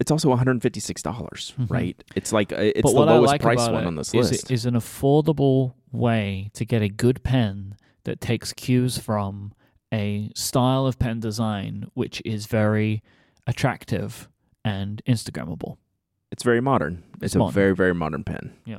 [0.01, 1.73] it's also one hundred fifty six dollars, mm-hmm.
[1.73, 2.05] right?
[2.17, 4.51] It's like uh, it's but the lowest like price one on this is list.
[4.51, 9.53] It is an affordable way to get a good pen that takes cues from
[9.93, 13.03] a style of pen design which is very
[13.47, 14.29] attractive
[14.65, 15.77] and Instagrammable.
[16.33, 17.03] It's very modern.
[17.17, 17.55] It's, it's a modern.
[17.55, 18.55] very very modern pen.
[18.65, 18.79] Yeah.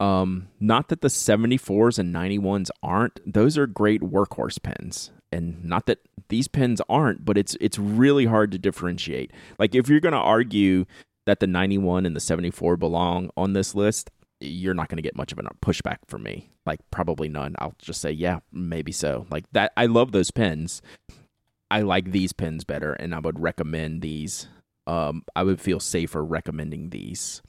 [0.00, 3.20] Um, not that the 74s and 91s aren't.
[3.32, 5.12] Those are great workhorse pens.
[5.34, 9.32] And not that these pens aren't, but it's it's really hard to differentiate.
[9.58, 10.86] Like if you're going to argue
[11.26, 14.10] that the 91 and the 74 belong on this list,
[14.40, 16.50] you're not going to get much of a pushback from me.
[16.66, 17.56] Like probably none.
[17.58, 19.26] I'll just say, yeah, maybe so.
[19.30, 20.80] Like that I love those pens.
[21.70, 24.48] I like these pens better and I would recommend these
[24.86, 27.42] um, I would feel safer recommending these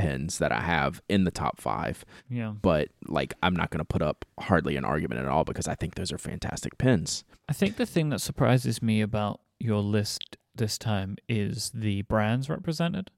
[0.00, 2.06] pins that I have in the top five.
[2.30, 2.54] Yeah.
[2.60, 5.74] But like, I'm not going to put up hardly an argument at all because I
[5.74, 7.22] think those are fantastic pins.
[7.50, 12.48] I think the thing that surprises me about your list this time is the brands
[12.48, 13.10] represented.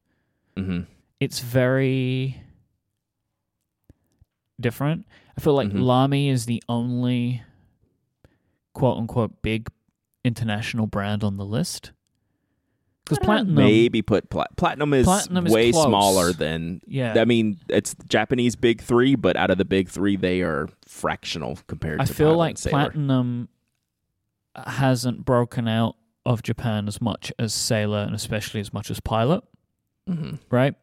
[0.56, 0.80] Mm-hmm.
[1.20, 2.42] It's very
[4.60, 5.06] different.
[5.36, 5.82] I feel like mm-hmm.
[5.82, 7.42] Lamy is the only
[8.74, 9.68] quote unquote big
[10.24, 11.92] international brand on the list.
[13.04, 17.14] Because platinum maybe put pla- platinum is platinum way is smaller than yeah.
[17.18, 21.58] I mean, it's Japanese big three, but out of the big three, they are fractional
[21.66, 21.98] compared.
[21.98, 22.06] To Japan.
[22.06, 23.48] I to feel like platinum
[24.54, 29.42] hasn't broken out of Japan as much as Sailor, and especially as much as Pilot,
[30.08, 30.36] mm-hmm.
[30.50, 30.74] right?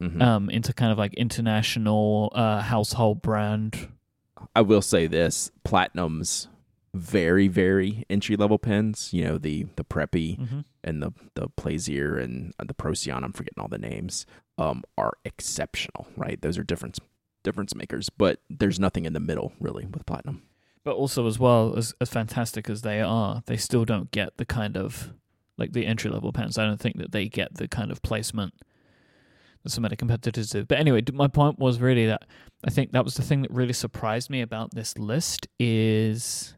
[0.00, 0.22] Mm-hmm.
[0.22, 3.88] Um, into kind of like international uh, household brand.
[4.56, 6.48] I will say this: platinums
[6.92, 10.60] very very entry level pens you know the the preppy mm-hmm.
[10.82, 14.26] and the the plaisir and the procyon i'm forgetting all the names
[14.58, 16.40] um are exceptional right?
[16.42, 17.00] Those are difference
[17.42, 20.42] difference makers but there's nothing in the middle really with platinum.
[20.84, 24.44] But also as well as as fantastic as they are they still don't get the
[24.44, 25.14] kind of
[25.56, 26.56] like the entry level pens.
[26.56, 28.54] I don't think that they get the kind of placement
[29.62, 30.64] that some other competitors do.
[30.64, 32.26] But anyway my point was really that
[32.64, 36.54] i think that was the thing that really surprised me about this list is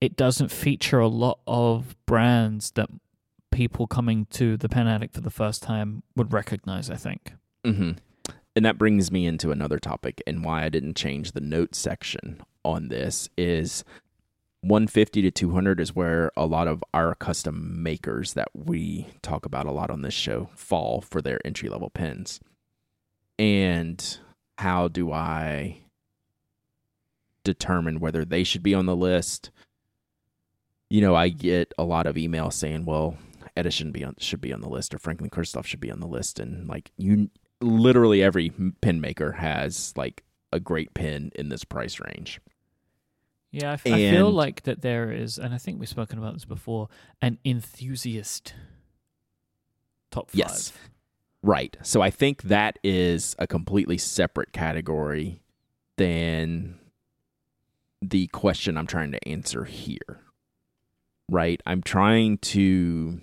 [0.00, 2.88] it doesn't feature a lot of brands that
[3.50, 7.32] people coming to the Pen Addict for the first time would recognize, I think.
[7.64, 7.92] Mm-hmm.
[8.54, 12.42] And that brings me into another topic and why I didn't change the notes section
[12.64, 13.84] on this is
[14.62, 19.66] 150 to 200 is where a lot of our custom makers that we talk about
[19.66, 22.40] a lot on this show fall for their entry level pens.
[23.38, 24.18] And
[24.58, 25.82] how do I
[27.44, 29.50] determine whether they should be on the list?
[30.90, 33.16] You know, I get a lot of emails saying, "Well,
[33.56, 36.06] Edison be on, should be on the list, or Franklin Christoph should be on the
[36.06, 37.30] list," and like you,
[37.60, 42.40] literally every pen maker has like a great pen in this price range.
[43.50, 46.88] Yeah, I feel like that there is, and I think we've spoken about this before,
[47.22, 48.54] an enthusiast
[50.10, 50.38] top five.
[50.38, 50.72] Yes,
[51.42, 51.76] right.
[51.82, 55.40] So I think that is a completely separate category
[55.96, 56.78] than
[58.00, 60.20] the question I'm trying to answer here
[61.28, 61.60] right?
[61.66, 63.20] I'm trying to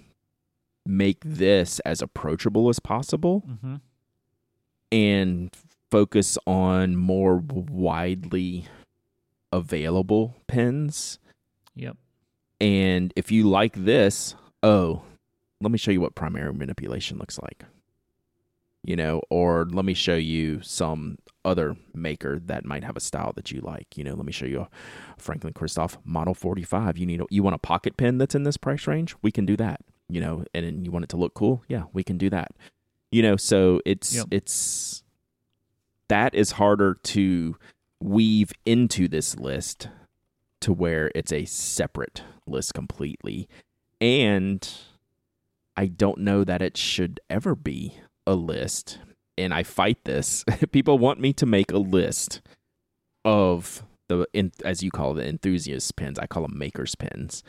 [0.86, 3.76] make this as approachable as possible mm-hmm.
[4.91, 5.56] and
[5.89, 8.68] focus on more widely
[9.51, 11.20] available pens.
[11.76, 11.97] Yep.
[12.62, 15.01] And if you like this, oh,
[15.62, 17.66] let me show you what primary manipulation looks like.
[18.86, 23.32] You know, or let me show you some other maker that might have a style
[23.36, 23.98] that you like.
[23.98, 24.70] You know, let me show you a
[25.18, 26.98] Franklin Christoph Model 45.
[26.98, 29.16] You need a, you want a pocket pen that's in this price range?
[29.22, 29.82] We can do that.
[30.08, 31.64] You know, and you want it to look cool?
[31.68, 32.52] Yeah, we can do that.
[33.12, 34.28] You know, so it's yep.
[34.30, 35.04] it's
[36.10, 37.56] that is harder to
[38.00, 39.90] weave into this list
[40.62, 43.48] to where it's a separate list completely.
[44.00, 44.68] And
[45.76, 49.00] I don't know that it should ever be a list.
[49.38, 50.44] And I fight this.
[50.72, 52.42] People want me to make a list
[53.24, 54.26] of the
[54.64, 56.20] as you call the enthusiast pins.
[56.20, 57.44] I call them makers pins.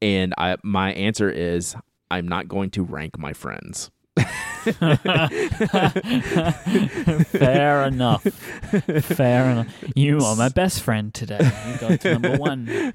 [0.00, 1.74] And I my answer is
[2.10, 3.90] I'm not going to rank my friends.
[7.30, 8.22] Fair enough.
[8.22, 9.84] Fair enough.
[9.94, 11.38] You are my best friend today.
[11.40, 12.92] You got to number one.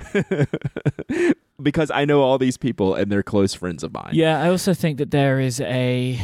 [1.62, 4.12] because I know all these people and they're close friends of mine.
[4.14, 6.20] Yeah, I also think that there is a.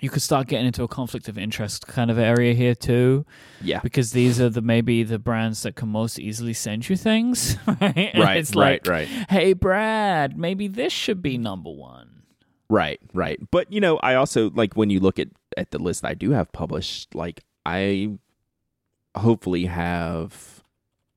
[0.00, 3.24] You could start getting into a conflict of interest kind of area here too.
[3.62, 3.80] Yeah.
[3.80, 8.10] Because these are the maybe the brands that can most easily send you things, right?
[8.14, 9.08] And Right, it's right, like, right.
[9.30, 12.22] Hey, Brad, maybe this should be number one.
[12.68, 13.38] Right, right.
[13.50, 16.32] But you know, I also like when you look at at the list I do
[16.32, 18.18] have published, like I
[19.16, 20.62] hopefully have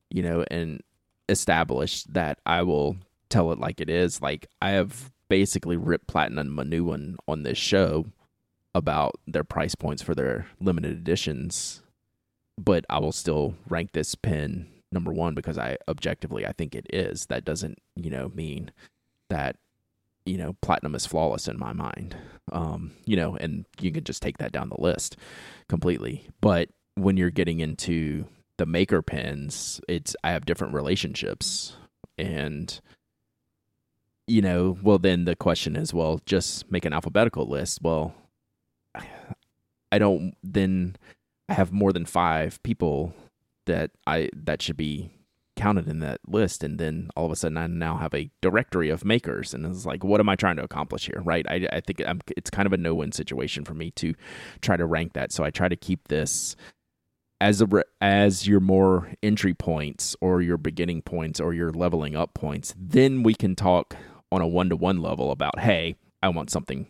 [0.09, 0.81] you know and
[1.27, 2.97] established that I will
[3.29, 4.21] tell it like it is.
[4.21, 8.05] Like I have basically ripped platinum a new one on this show
[8.79, 11.83] about their price points for their limited editions,
[12.57, 16.87] but I will still rank this pen number one because I objectively I think it
[16.91, 17.27] is.
[17.27, 18.71] That doesn't, you know, mean
[19.29, 19.57] that
[20.25, 22.15] you know platinum is flawless in my mind.
[22.51, 25.17] Um you know and you can just take that down the list
[25.67, 26.27] completely.
[26.41, 28.25] But when you're getting into
[28.57, 31.75] the maker pens it's i have different relationships.
[32.17, 32.79] And
[34.27, 37.79] you know well then the question is well just make an alphabetical list.
[37.81, 38.13] Well
[39.91, 40.95] i don't then
[41.47, 43.13] i have more than 5 people
[43.65, 45.11] that i that should be
[45.59, 46.63] counted in that list.
[46.63, 49.53] And then all of a sudden i now have a directory of makers.
[49.53, 51.21] And it's like what am i trying to accomplish here?
[51.23, 51.45] Right?
[51.49, 54.15] I, I think I'm, it's kind of a no-win situation for me to
[54.61, 55.33] try to rank that.
[55.33, 56.55] So i try to keep this
[57.41, 57.67] as a
[57.99, 62.73] as your more entry points or your beginning points or your leveling up points.
[62.77, 63.95] Then we can talk
[64.31, 66.87] on a one-to-one level about hey i want something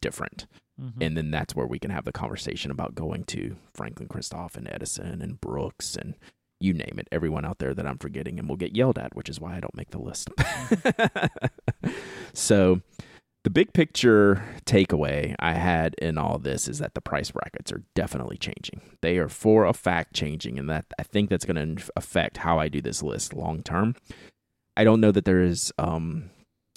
[0.00, 0.46] different
[0.80, 1.02] Mm-hmm.
[1.02, 4.68] And then that's where we can have the conversation about going to Franklin Christoph and
[4.70, 6.14] Edison and Brooks and
[6.62, 9.28] you name it, everyone out there that I'm forgetting and we'll get yelled at, which
[9.28, 10.30] is why I don't make the list.
[12.32, 12.80] so,
[13.44, 17.82] the big picture takeaway I had in all this is that the price brackets are
[17.96, 18.80] definitely changing.
[19.00, 22.60] They are for a fact changing, and that I think that's going to affect how
[22.60, 23.96] I do this list long term.
[24.76, 26.30] I don't know that there is um,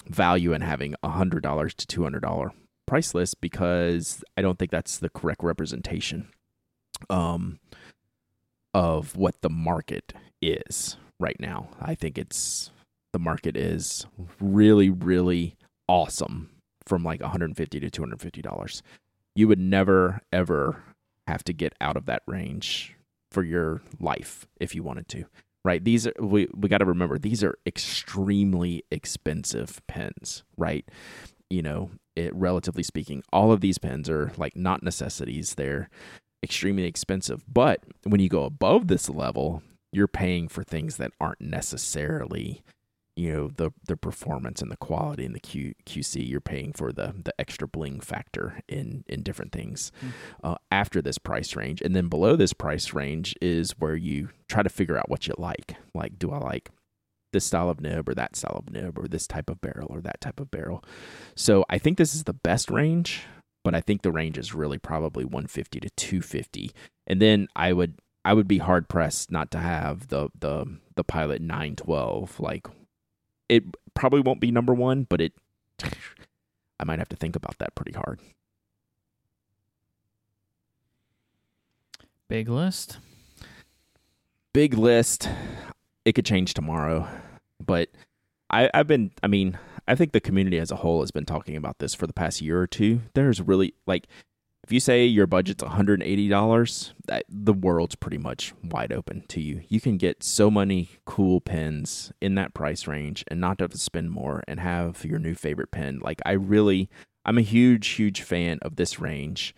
[0.08, 2.52] value in having a $100 to $200
[2.86, 6.30] priceless because I don't think that's the correct representation
[7.10, 7.60] um,
[8.74, 11.70] of what the market is right now.
[11.82, 12.72] I think it's
[13.14, 14.06] the market is
[14.40, 15.56] really, really
[15.88, 16.50] awesome
[16.86, 18.84] from like 150 to 250 dollars.
[19.36, 20.84] You would never ever
[21.28, 22.96] have to get out of that range
[23.32, 25.26] for your life if you wanted to.
[25.64, 25.84] Right?
[25.84, 30.86] These are we, we gotta remember these are extremely expensive pens, right?
[31.50, 35.56] You know, it, relatively speaking, all of these pens are like not necessities.
[35.56, 35.90] They're
[36.44, 37.44] extremely expensive.
[37.52, 42.64] But when you go above this level, you're paying for things that aren't necessarily,
[43.16, 46.28] you know, the the performance and the quality and the Q, QC.
[46.28, 50.12] You're paying for the the extra bling factor in in different things Mm.
[50.44, 54.64] uh, after this price range, and then below this price range is where you try
[54.64, 55.76] to figure out what you like.
[55.94, 56.72] Like, do I like
[57.36, 60.02] this style of nib or that style of nib or this type of barrel or
[60.02, 60.84] that type of barrel?
[61.36, 63.28] So I think this is the best range
[63.66, 66.72] but I think the range is really probably 150 to 250.
[67.08, 71.04] And then I would I would be hard pressed not to have the the the
[71.04, 72.40] Pilot 912.
[72.40, 72.68] Like
[73.50, 73.64] it
[73.96, 75.34] probably won't be number 1, but it
[76.80, 78.20] I might have to think about that pretty hard.
[82.28, 83.00] Big list.
[84.54, 85.28] Big list.
[86.06, 87.08] It could change tomorrow,
[87.66, 87.90] but
[88.50, 91.56] I I've been I mean, I think the community as a whole has been talking
[91.56, 93.02] about this for the past year or two.
[93.14, 94.08] There's really like
[94.66, 99.62] if you say your budget's $180, that, the world's pretty much wide open to you.
[99.70, 103.78] You can get so many cool pens in that price range and not have to
[103.78, 106.00] spend more and have your new favorite pen.
[106.02, 106.90] Like I really
[107.26, 109.54] I'm a huge huge fan of this range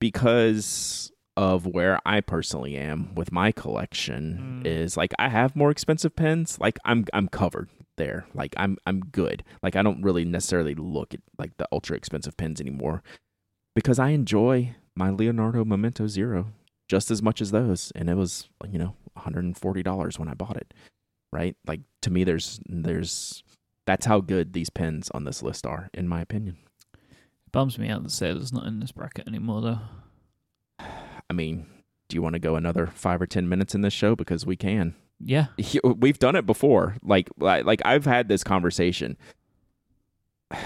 [0.00, 4.66] because of where I personally am with my collection Mm.
[4.66, 6.58] is like I have more expensive pens.
[6.60, 8.26] Like I'm I'm covered there.
[8.34, 9.44] Like I'm I'm good.
[9.62, 13.02] Like I don't really necessarily look at like the ultra expensive pens anymore
[13.76, 16.48] because I enjoy my Leonardo Momento Zero
[16.88, 20.74] just as much as those and it was you know $140 when I bought it.
[21.32, 21.56] Right?
[21.66, 23.44] Like to me there's there's
[23.86, 26.56] that's how good these pens on this list are in my opinion.
[26.94, 29.78] It Bums me out that Sailor's not in this bracket anymore, though.
[31.30, 31.66] I mean,
[32.08, 34.56] do you want to go another 5 or 10 minutes in this show because we
[34.56, 34.94] can.
[35.20, 35.46] Yeah.
[35.84, 36.96] We've done it before.
[37.02, 39.16] Like like like I've had this conversation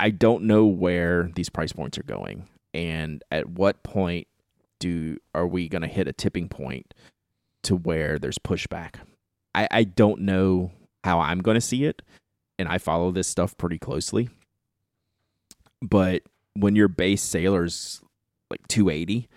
[0.00, 4.28] I don't know where these price points are going and at what point
[4.78, 6.94] do are we going to hit a tipping point
[7.64, 8.96] to where there's pushback.
[9.54, 10.70] I, I don't know
[11.04, 12.02] how I'm going to see it,
[12.58, 14.28] and I follow this stuff pretty closely.
[15.82, 16.22] But
[16.54, 18.00] when your base sailor's
[18.50, 19.28] like 280,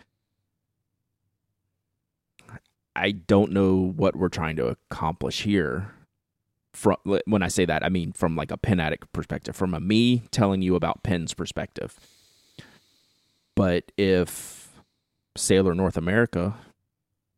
[2.95, 5.93] I don't know what we're trying to accomplish here.
[6.73, 9.79] From when I say that, I mean from like a pen addict perspective, from a
[9.79, 11.99] me telling you about pens perspective.
[13.55, 14.69] But if
[15.35, 16.55] Sailor North America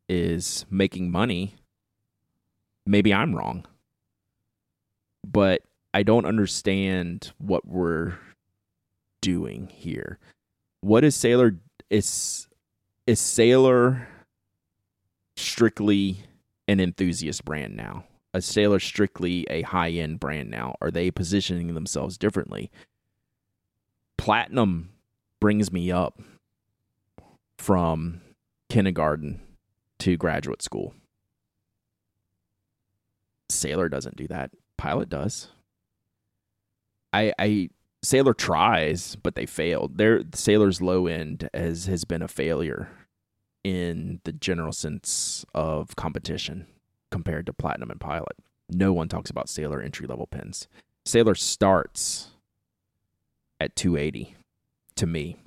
[0.08, 1.56] is making money,
[2.86, 3.66] maybe I'm wrong.
[5.26, 5.62] But
[5.94, 8.18] I don't understand what we're
[9.22, 10.20] doing here.
[10.84, 11.56] What is Sailor
[11.90, 12.50] is
[13.08, 14.06] is Sailor
[15.38, 16.26] strictly
[16.68, 18.04] an enthusiast brand now?
[18.34, 20.76] A Sailor strictly a high-end brand now?
[20.82, 22.70] Are they positioning themselves differently?
[24.18, 24.90] Platinum
[25.40, 26.22] brings me up
[27.58, 28.20] from
[28.68, 29.40] kindergarten
[30.00, 30.94] to graduate school.
[33.48, 34.52] Sailor doesn't do that.
[34.76, 35.48] Pilot does.
[37.14, 37.70] I I
[38.04, 39.98] Sailor tries, but they failed.
[39.98, 42.90] Their Sailor's low end has has been a failure
[43.64, 46.68] in the general sense of competition
[47.12, 48.36] compared to Platinum and Pilot.
[48.70, 50.68] No one talks about Sailor entry level pins.
[51.06, 52.32] Sailor starts
[53.60, 54.36] at 280
[54.96, 55.38] to me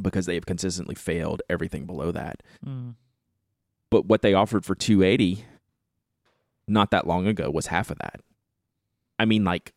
[0.00, 2.42] because they have consistently failed everything below that.
[2.64, 2.94] Mm.
[3.90, 5.44] But what they offered for 280
[6.68, 8.20] not that long ago was half of that.
[9.18, 9.72] I mean like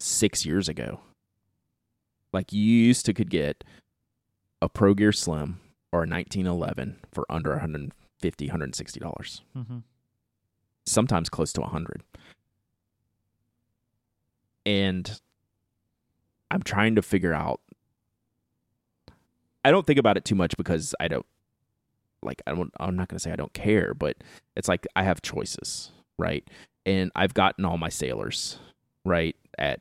[0.00, 1.00] 6 years ago.
[2.34, 3.62] Like you used to could get
[4.60, 5.60] a Pro Gear Slim
[5.92, 9.42] or a 1911 for under 150 160 dollars.
[9.56, 9.78] Mm-hmm.
[10.84, 12.02] Sometimes close to 100.
[14.66, 15.20] And
[16.50, 17.60] I'm trying to figure out
[19.64, 21.26] I don't think about it too much because I don't
[22.20, 24.16] like I don't I'm not going to say I don't care, but
[24.56, 26.44] it's like I have choices, right?
[26.84, 28.58] And I've gotten all my sailors,
[29.04, 29.80] right, at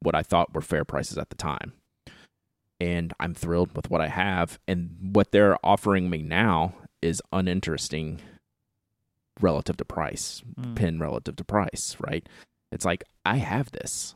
[0.00, 1.72] what I thought were fair prices at the time.
[2.80, 8.20] And I'm thrilled with what I have and what they're offering me now is uninteresting
[9.40, 10.76] relative to price, Mm.
[10.76, 12.28] pin relative to price, right?
[12.70, 14.14] It's like I have this.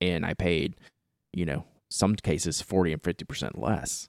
[0.00, 0.76] And I paid,
[1.32, 4.08] you know, some cases 40 and 50% less.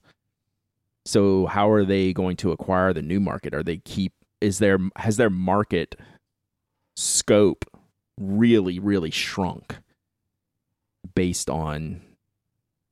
[1.06, 3.54] So how are they going to acquire the new market?
[3.54, 5.96] Are they keep is there has their market
[6.96, 7.66] scope
[8.20, 9.78] really really shrunk
[11.16, 12.02] based on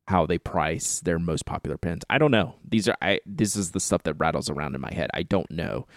[0.07, 2.03] how they price their most popular pens?
[2.09, 2.55] I don't know.
[2.67, 5.09] These are I this is the stuff that rattles around in my head.
[5.13, 5.87] I don't know.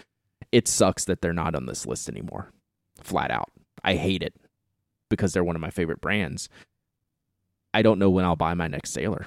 [0.51, 2.53] It sucks that they're not on this list anymore.
[3.03, 3.51] Flat out.
[3.85, 4.35] I hate it
[5.09, 6.49] because they're one of my favorite brands.
[7.75, 9.27] I don't know when I'll buy my next Sailor.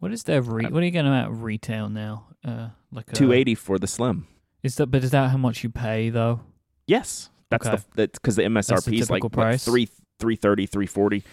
[0.00, 2.26] What is their re- what are you getting at retail now?
[2.44, 4.26] Uh, like a, 280 for the Slim.
[4.62, 6.40] Is that but is that how much you pay though?
[6.86, 7.76] Yes, that's Okay.
[7.76, 9.64] the that's because the MSRP is like price?
[9.64, 9.88] three
[10.20, 11.24] three thirty three forty,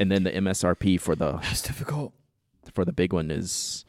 [0.00, 2.12] and then the MSRP for the That's difficult.
[2.72, 3.84] for the big one is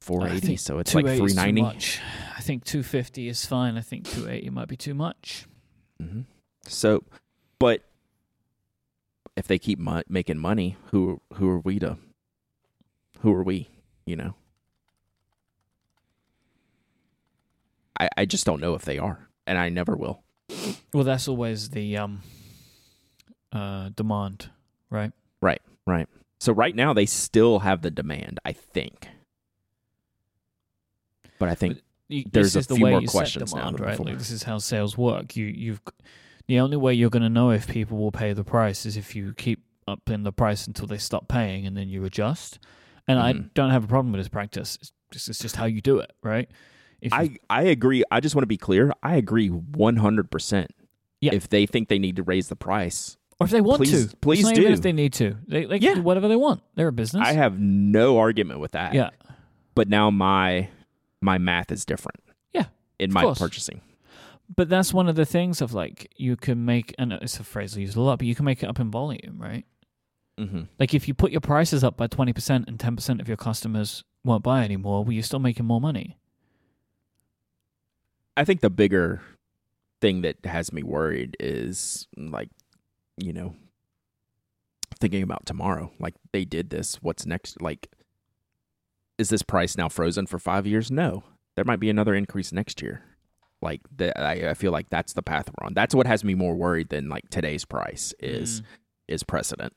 [0.00, 0.40] four I eighty.
[0.48, 2.00] think So it's like 390 too much.
[2.36, 3.76] I think two fifty is fine.
[3.76, 5.46] I think two eighty might be too much.
[6.02, 6.22] Mm-hmm.
[6.66, 7.04] So,
[7.58, 7.82] but
[9.36, 11.98] if they keep mo- making money, who who are we to?
[13.20, 13.68] Who are we?
[14.06, 14.34] You know.
[17.98, 20.22] I I just don't know if they are, and I never will.
[20.92, 22.22] Well, that's always the um
[23.52, 24.50] uh demand,
[24.90, 25.12] right?
[25.42, 25.60] Right.
[25.86, 26.06] Right.
[26.38, 29.08] So right now they still have the demand, I think.
[31.38, 33.98] But I think You, There's a the few way more questions now demand, than right?
[34.00, 35.36] Like this is how sales work.
[35.36, 35.80] You you've
[36.48, 39.14] the only way you're going to know if people will pay the price is if
[39.14, 42.58] you keep up in the price until they stop paying, and then you adjust.
[43.08, 43.54] And I Mhm.
[43.54, 44.76] don't have a problem with this practice.
[44.80, 46.48] It's just, it's just how you do it, right?
[47.00, 48.02] If you- I I agree.
[48.10, 48.92] I just want to be clear.
[49.02, 50.70] I agree 100%.
[51.20, 51.34] Yeah.
[51.34, 54.16] If they think they need to raise the price, or if they want please- to,
[54.18, 54.66] please do.
[54.66, 55.36] if they need to.
[55.48, 55.90] They they Yeah.
[55.90, 56.62] can do whatever they want.
[56.76, 57.26] They're a business.
[57.26, 58.94] I have no argument with that.
[58.94, 59.10] yeah.
[59.74, 60.68] But now my
[61.22, 62.20] my math is different.
[62.52, 62.66] Yeah,
[62.98, 63.38] In my course.
[63.38, 63.80] purchasing.
[64.54, 67.76] But that's one of the things of like you can make, and it's a phrase
[67.76, 69.64] I use a lot, but you can make it up in volume, right?
[70.38, 70.62] Mm-hmm.
[70.78, 73.36] Like if you put your prices up by twenty percent and ten percent of your
[73.36, 76.16] customers won't buy anymore, well, you're still making more money.
[78.36, 79.20] I think the bigger
[80.00, 82.48] thing that has me worried is like,
[83.22, 83.54] you know,
[84.98, 85.92] thinking about tomorrow.
[85.98, 86.96] Like they did this.
[87.02, 87.60] What's next?
[87.62, 87.90] Like,
[89.18, 90.90] is this price now frozen for five years?
[90.90, 91.24] No.
[91.56, 93.02] There might be another increase next year.
[93.62, 95.74] Like the, I, I feel like that's the path we're on.
[95.74, 98.64] That's what has me more worried than like today's price is Mm.
[99.08, 99.74] is precedent.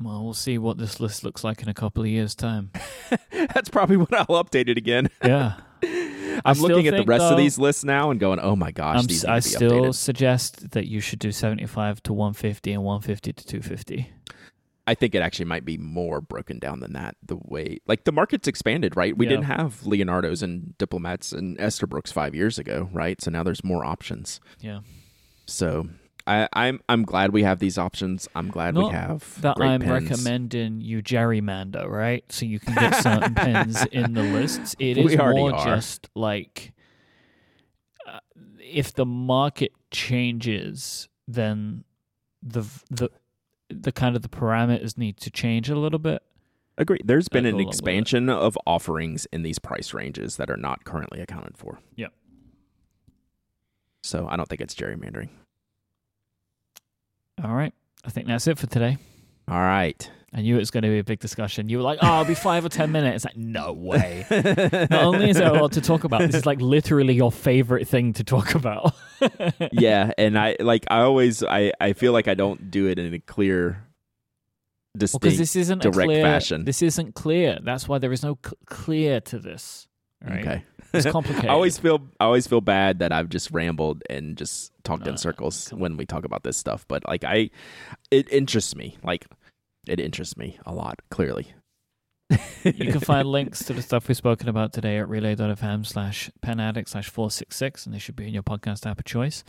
[0.00, 2.72] Well, we'll see what this list looks like in a couple of years' time.
[3.32, 5.08] that's probably what I'll update it again.
[5.24, 5.54] Yeah.
[6.44, 9.06] I'm looking at the rest of these lists now and going, "Oh my gosh, I'm,
[9.06, 13.44] these I still updated." suggest that you should do 75 to 150 and 150 to
[13.46, 14.10] 250.
[14.86, 17.16] I think it actually might be more broken down than that.
[17.24, 19.16] The way, like the market's expanded, right?
[19.16, 19.30] We Yeah.
[19.30, 23.18] didn't have Leonardo's and Diplomats and Esterbrooks five years ago, right?
[23.22, 24.40] So now there's more options.
[24.60, 24.80] Yeah.
[25.46, 25.88] So
[26.26, 28.28] I, I'm I'm glad we have these options.
[28.34, 32.24] I'm glad we have That I'm recommending you gerrymander, right?
[32.32, 34.74] So you can get certain pens in the lists.
[34.78, 35.64] It is more are.
[35.64, 36.72] just like
[38.06, 38.20] uh,
[38.58, 41.84] if the market changes, then
[42.42, 43.10] the the
[43.68, 46.22] the kind of the parameters need to change a little bit.
[46.78, 47.00] Agree.
[47.04, 47.78] There's been an go along with it.
[47.78, 51.78] expansion of offerings in these price ranges that are not currently accounted for.
[51.96, 52.12] Yep.
[54.02, 55.28] So I don't think it's gerrymandering.
[57.42, 57.72] All right.
[58.04, 58.98] I think that's it for today.
[59.48, 60.10] All right.
[60.36, 61.68] I knew it was going to be a big discussion.
[61.68, 64.26] You were like, "Oh, it'll be five or ten minutes." Like, no way.
[64.30, 67.86] Not only is there a lot to talk about, this is like literally your favorite
[67.86, 68.94] thing to talk about.
[69.72, 73.14] yeah, and I like I always I I feel like I don't do it in
[73.14, 73.86] a clear
[74.96, 76.64] distinct this isn't a direct clear, fashion.
[76.64, 77.60] This isn't clear.
[77.62, 79.86] That's why there is no cl- clear to this.
[80.20, 80.40] Right?
[80.40, 80.64] Okay.
[80.94, 81.50] It's complicated.
[81.50, 85.10] I always feel I always feel bad that I've just rambled and just talked No,
[85.10, 87.50] in oh, circles come when we talk about this stuff, but like I
[88.10, 88.96] it interests me.
[89.02, 89.26] Like
[89.86, 91.48] it interests me a lot, clearly.
[92.64, 96.88] you can find links to the stuff we've spoken about today at relay.fm slash penaddict
[96.88, 99.44] slash 466, and they should be in your podcast app of choice.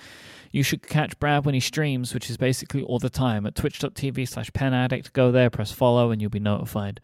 [0.52, 4.28] You should catch Brad when he streams, which is basically all the time, at twitch.tv
[4.28, 5.14] slash penaddict.
[5.14, 7.00] Go there, press follow, and you'll be notified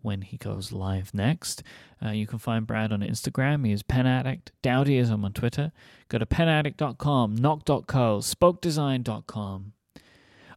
[0.00, 1.62] when he goes live next.
[2.04, 3.64] Uh, you can find Brad on Instagram.
[3.66, 4.48] He is penaddict.
[4.62, 5.70] Dowdy is on Twitter.
[6.08, 9.72] Go to penaddict.com, nock.co, spokedesign.com.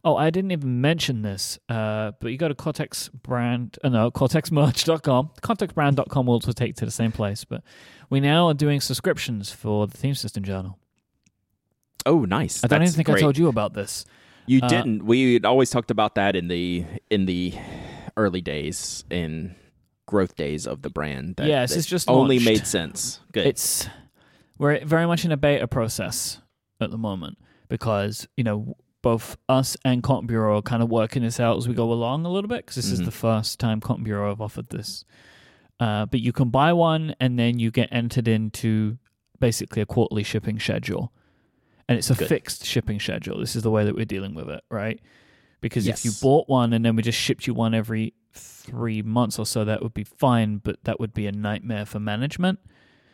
[0.04, 4.10] Oh, I didn't even mention this, uh, but you go to Cortex brand, uh, no,
[4.10, 5.30] cortexmerch.com.
[5.42, 7.62] Cortexbrand.com will also take you to the same place, but
[8.08, 10.78] we now are doing subscriptions for the Theme System Journal.
[12.04, 12.62] Oh, nice.
[12.62, 13.16] I don't That's even think great.
[13.18, 14.04] I told you about this.
[14.46, 15.04] You Uh, didn't.
[15.04, 17.54] We always talked about that in the in the
[18.16, 19.56] early days in
[20.06, 21.36] growth days of the brand.
[21.36, 22.46] That, Yes, it's just only launched.
[22.46, 23.20] made sense.
[23.32, 23.46] Good.
[23.46, 23.88] It's
[24.58, 26.40] we're very much in a beta process
[26.80, 27.38] at the moment
[27.68, 31.68] because you know both us and Content Bureau are kind of working this out as
[31.68, 33.04] we go along a little bit because this is Mhm.
[33.04, 35.04] the first time Content Bureau have offered this.
[35.78, 38.96] Uh, but you can buy one and then you get entered into
[39.38, 41.12] basically a quarterly shipping schedule,
[41.88, 42.28] and it's a Good.
[42.28, 43.38] fixed shipping schedule.
[43.38, 44.98] This is the way that we're dealing with it, right?
[45.60, 49.38] Because if you bought one and then we just shipped you one every three months
[49.38, 52.58] or so, that would be fine, but that would be a nightmare for management.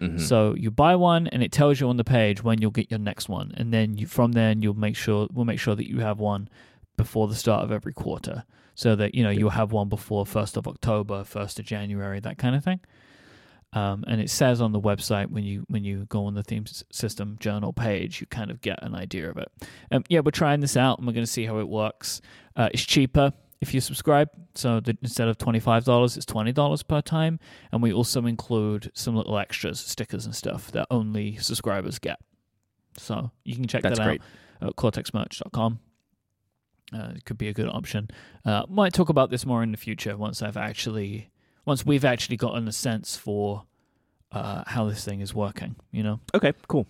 [0.01, 0.21] Mhm.
[0.21, 2.99] So you buy one, and it tells you on the page when you'll get your
[2.99, 6.01] next one, and then you, from then you'll make sure we'll make sure that you
[6.01, 6.49] have one
[6.97, 8.45] before the start of every quarter,
[8.75, 12.39] so that you know you'll have one before first of October, first of January, that
[12.39, 12.81] kind of thing.
[13.75, 16.65] Um, and it says on the website when you when you go on the theme
[16.91, 19.51] system journal page, you kind of get an idea of it.
[19.91, 22.21] Um, yeah, we're trying this out, and we're going to see how it works.
[22.57, 23.33] Uh, it's cheaper
[23.63, 27.39] if you subscribe, so that instead of twenty five dollars, it's twenty dollars per time.
[27.71, 32.19] And we also include some little extras, stickers and stuff that only subscribers get.
[32.99, 34.21] So you can check That's that great.
[34.61, 35.79] out at cortexmerch.com.
[36.93, 38.09] Uh, it could be a good option.
[38.45, 41.31] Uh, might talk about this more in the future once I've actually,
[41.65, 43.63] once we've actually gotten a sense for
[44.33, 45.77] uh, how this thing is working.
[45.93, 46.21] You know.
[46.35, 46.87] Okay, cool.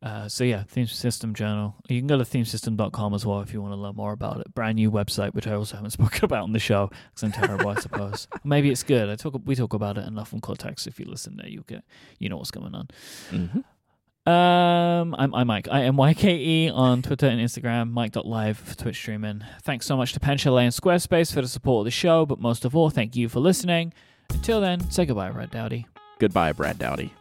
[0.00, 1.74] Uh, so yeah, Theme System Journal.
[1.88, 4.54] You can go to themesystem.com as well if you want to learn more about it.
[4.54, 7.68] Brand new website, which I also haven't spoken about on the show because I'm terrible,
[7.68, 8.28] I suppose.
[8.44, 9.08] Maybe it's good.
[9.10, 9.34] I talk.
[9.44, 10.86] We talk about it enough on Cortex.
[10.86, 11.82] If you listen there, you'll get.
[12.18, 12.88] You know what's going on.
[13.30, 15.68] hmm Um, I'm, I'm Myke.
[15.70, 19.42] I am YKE on Twitter and Instagram, Myke.live for Twitch streaming.
[19.62, 22.38] Thanks so much to Pen Chalet and Squarespace for the support of the show, but
[22.38, 23.92] most of all, thank you for listening.
[24.30, 25.86] Until then, say goodbye, Brad Dowdy.
[26.18, 27.14] Goodbye, Brad Dowdy.